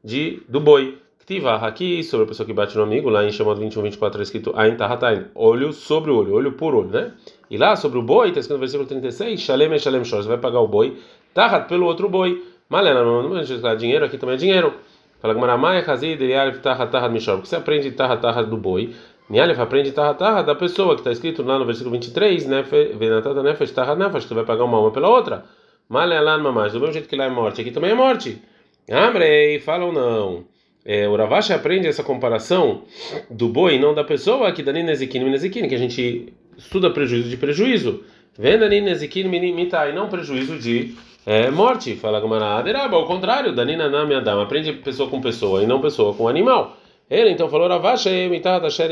de 0.03 0.43
do 0.47 0.59
boi. 0.59 0.97
Tiva 1.29 1.57
aqui 1.57 2.03
sobre 2.03 2.23
a 2.23 2.27
pessoa 2.27 2.43
que 2.43 2.53
bate 2.53 2.75
no 2.75 2.81
amigo, 2.81 3.07
lá 3.07 3.23
em 3.23 3.31
Shemot 3.31 3.59
21, 3.59 3.83
24 3.83 4.19
é 4.19 4.23
escrito 4.23 4.51
Ain 4.55 4.75
Tahatain, 4.75 5.25
olho 5.35 5.71
sobre 5.71 6.09
olho, 6.09 6.33
olho 6.33 6.53
por 6.53 6.73
olho, 6.73 6.89
né? 6.89 7.11
E 7.51 7.55
lá 7.55 7.75
sobre 7.75 7.99
o 7.99 8.01
boi, 8.01 8.29
está 8.29 8.39
escrito 8.39 8.55
no 8.55 8.59
versículo 8.59 8.89
36, 8.89 9.39
Shalem 9.39 9.71
e 9.71 9.77
Shalem 9.77 10.03
Shor, 10.03 10.23
você 10.23 10.27
vai 10.27 10.39
pagar 10.39 10.59
o 10.59 10.67
boi, 10.67 10.97
Tahat 11.31 11.69
pelo 11.69 11.85
outro 11.85 12.09
boi. 12.09 12.43
Malena, 12.67 13.03
não 13.03 13.37
é 13.37 13.75
dinheiro, 13.75 14.05
aqui 14.05 14.17
também 14.17 14.33
é 14.33 14.37
dinheiro. 14.39 14.73
Fala 15.21 15.35
que 15.35 15.39
Maramai, 15.39 15.85
Hazid, 15.85 16.19
Yarif, 16.19 16.61
Tahat, 16.61 16.91
Tahat, 16.91 17.13
Mishor, 17.13 17.35
porque 17.35 17.49
você 17.49 17.57
aprende 17.57 17.91
Tahat, 17.91 18.19
Tahat 18.19 18.49
do 18.49 18.57
boi, 18.57 18.95
Nialef 19.29 19.61
aprende 19.61 19.91
Tahat, 19.91 20.17
Tahat 20.17 20.47
da 20.47 20.55
pessoa, 20.55 20.95
que 20.95 21.01
está 21.01 21.11
escrito 21.11 21.43
lá 21.43 21.59
no 21.59 21.65
versículo 21.67 21.91
23, 21.91 22.47
né? 22.47 22.63
Venatata 22.97 23.43
Nefesh, 23.43 23.69
Tahat, 23.69 23.99
Nefesh, 23.99 24.25
que 24.25 24.33
vai 24.33 24.45
pagar 24.45 24.63
uma 24.63 24.77
alma 24.77 24.89
pela 24.89 25.07
outra. 25.07 25.45
Malelan, 25.87 26.39
Mamash, 26.39 26.71
do 26.71 26.79
mesmo 26.79 26.93
jeito 26.93 27.07
que 27.07 27.15
lá 27.15 27.25
é 27.25 27.29
morte, 27.29 27.61
aqui 27.61 27.69
também 27.69 27.91
é 27.91 27.93
morte. 27.93 28.41
Amrei, 28.89 29.59
falam 29.59 29.91
não. 29.91 30.58
É, 30.85 31.07
o 31.07 31.15
Ravashi 31.15 31.53
aprende 31.53 31.87
essa 31.87 32.03
comparação 32.03 32.83
do 33.29 33.49
boi, 33.49 33.77
não 33.77 33.93
da 33.93 34.03
pessoa, 34.03 34.51
que 34.51 34.63
Dani 34.63 34.83
Nezikin 34.83 35.19
Nezikin, 35.19 35.67
que 35.67 35.75
a 35.75 35.79
gente 35.79 36.33
estuda 36.57 36.89
prejuízo 36.89 37.29
de 37.29 37.37
prejuízo. 37.37 38.03
Venda 38.37 38.69
Nezikin 38.69 39.27
Mitai, 39.27 39.93
não 39.93 40.07
prejuízo 40.07 40.57
de 40.57 40.95
é, 41.25 41.51
morte. 41.51 41.95
Fala 41.95 42.19
Gamara 42.19 42.57
Aderaba, 42.57 42.95
ao 42.95 43.05
contrário, 43.05 43.53
Danina 43.53 43.89
Nami 43.89 44.15
Adam, 44.15 44.41
aprende 44.41 44.73
pessoa 44.73 45.09
com 45.09 45.19
pessoa 45.19 45.61
e 45.61 45.67
não 45.67 45.81
pessoa 45.81 46.13
com 46.13 46.27
animal. 46.27 46.77
Ele 47.09 47.31
então 47.31 47.49
falou 47.49 47.67
Ravashi 47.67 48.09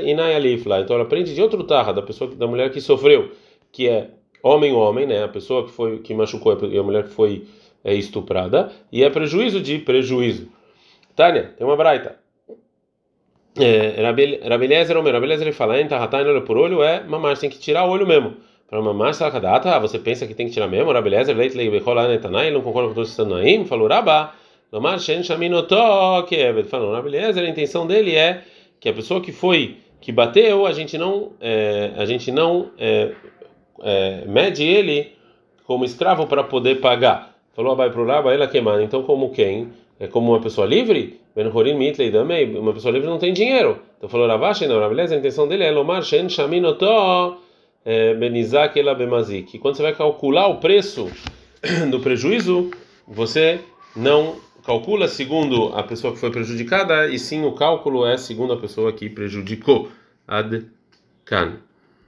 Inai 0.06 0.36
Alifla, 0.36 0.82
então 0.82 0.96
ela 0.96 1.06
aprende 1.06 1.34
de 1.34 1.42
outro 1.42 1.64
tarra, 1.64 1.94
da 1.94 2.02
pessoa 2.02 2.30
da 2.36 2.48
mulher 2.48 2.72
que 2.72 2.82
sofreu, 2.82 3.32
que 3.72 3.88
é 3.88 4.10
homem 4.42 4.74
homem, 4.74 5.06
né, 5.06 5.24
a 5.24 5.28
pessoa 5.28 5.66
que 5.66 5.72
foi 5.72 6.00
que 6.00 6.14
machucou 6.14 6.58
e 6.70 6.78
a 6.78 6.84
mulher 6.84 7.04
que 7.04 7.12
foi 7.12 7.46
é, 7.84 7.94
estuprada, 7.94 8.72
e 8.92 9.04
é 9.04 9.10
prejuízo 9.10 9.62
de 9.62 9.78
prejuízo. 9.80 10.50
Tânia, 11.18 11.52
tem 11.58 11.66
uma 11.66 11.76
braita. 11.76 12.16
É, 13.60 14.00
Rabeliezer 14.48 14.96
Omer, 14.96 15.14
Rabeliezer 15.16 15.48
ele 15.48 15.52
fala, 15.52 15.82
entra 15.82 15.98
ratane 15.98 16.30
olho 16.30 16.44
por 16.44 16.58
olho, 16.58 16.84
é 16.84 17.04
mamar, 17.04 17.36
tem 17.40 17.50
que 17.50 17.58
tirar 17.58 17.86
o 17.86 17.90
olho 17.90 18.06
mesmo. 18.06 18.36
Para 18.70 18.80
mamar, 18.84 19.16
salakadata, 19.16 19.80
você 19.80 19.98
pensa 19.98 20.28
que 20.28 20.36
tem 20.36 20.46
que 20.46 20.54
tirar 20.54 20.68
mesmo? 20.68 20.92
Rabeliezer, 20.92 21.36
leite, 21.36 21.58
leite, 21.58 21.72
bechola, 21.72 22.06
ele 22.06 22.52
não 22.52 22.62
concorda 22.62 22.90
com 22.90 22.94
todos 22.94 23.10
os 23.10 23.16
tanaim, 23.16 23.66
falou 23.66 23.88
rabá, 23.88 24.36
mamar, 24.72 25.00
shen, 25.00 25.24
shaminotó, 25.24 26.22
que 26.22 26.36
é, 26.36 26.64
falou, 26.64 26.94
Rabeliezer, 26.94 27.44
a 27.44 27.50
intenção 27.50 27.88
dele 27.88 28.16
é 28.16 28.44
que 28.80 28.88
a 28.88 28.94
pessoa 28.94 29.20
que 29.20 29.32
foi, 29.32 29.78
que 30.00 30.12
bateu, 30.12 30.68
a 30.68 30.72
gente 30.72 31.00
não, 31.00 31.32
é, 31.42 31.94
a 31.98 32.06
gente 32.06 32.32
não 32.32 32.70
é, 32.78 33.12
é, 33.82 34.24
mede 34.28 34.64
ele 34.64 35.14
como 35.66 35.84
escravo 35.84 36.28
para 36.28 36.44
poder 36.44 36.76
pagar. 36.76 37.36
Falou 37.56 37.72
abai 37.72 37.90
pro 37.90 38.06
rabá, 38.06 38.32
ela 38.32 38.48
queimar, 38.48 38.80
então 38.84 39.02
como 39.02 39.32
quem? 39.32 39.72
É 40.00 40.08
como 40.08 40.32
uma 40.32 40.42
pessoa 40.42 40.68
livre, 40.68 41.20
uma 41.36 42.74
pessoa 42.74 42.92
livre 42.94 43.08
não 43.08 43.18
tem 43.18 43.34
dinheiro. 43.34 43.80
Então 43.98 44.10
falou 44.10 44.28
Ravashi, 44.28 44.68
não, 44.68 44.88
beleza? 44.90 45.16
A 45.16 45.18
intenção 45.18 45.48
dele 45.48 45.64
é 45.64 45.72
Lomar 45.72 46.04
Shen 46.04 46.30
Shaminotó 46.30 47.38
é, 47.86 48.14
Benizak 48.16 48.80
Ela 48.80 48.94
Bemazik. 48.94 49.58
Quando 49.60 49.76
você 49.76 49.84
vai 49.84 49.96
calcular 49.96 50.48
o 50.48 50.58
preço 50.58 51.10
do 51.90 52.00
prejuízo, 52.00 52.70
você 53.08 53.60
não 53.96 54.36
calcula 54.66 55.08
segundo 55.08 55.68
a 55.74 55.82
pessoa 55.84 56.14
que 56.14 56.20
foi 56.20 56.30
prejudicada, 56.30 57.08
e 57.08 57.18
sim 57.18 57.46
o 57.46 57.54
cálculo 57.54 58.06
é 58.06 58.18
segundo 58.18 58.52
a 58.52 58.58
pessoa 58.58 58.92
que 58.92 59.10
prejudicou. 59.10 59.90
Ad 60.28 60.66
Kan. 61.24 61.67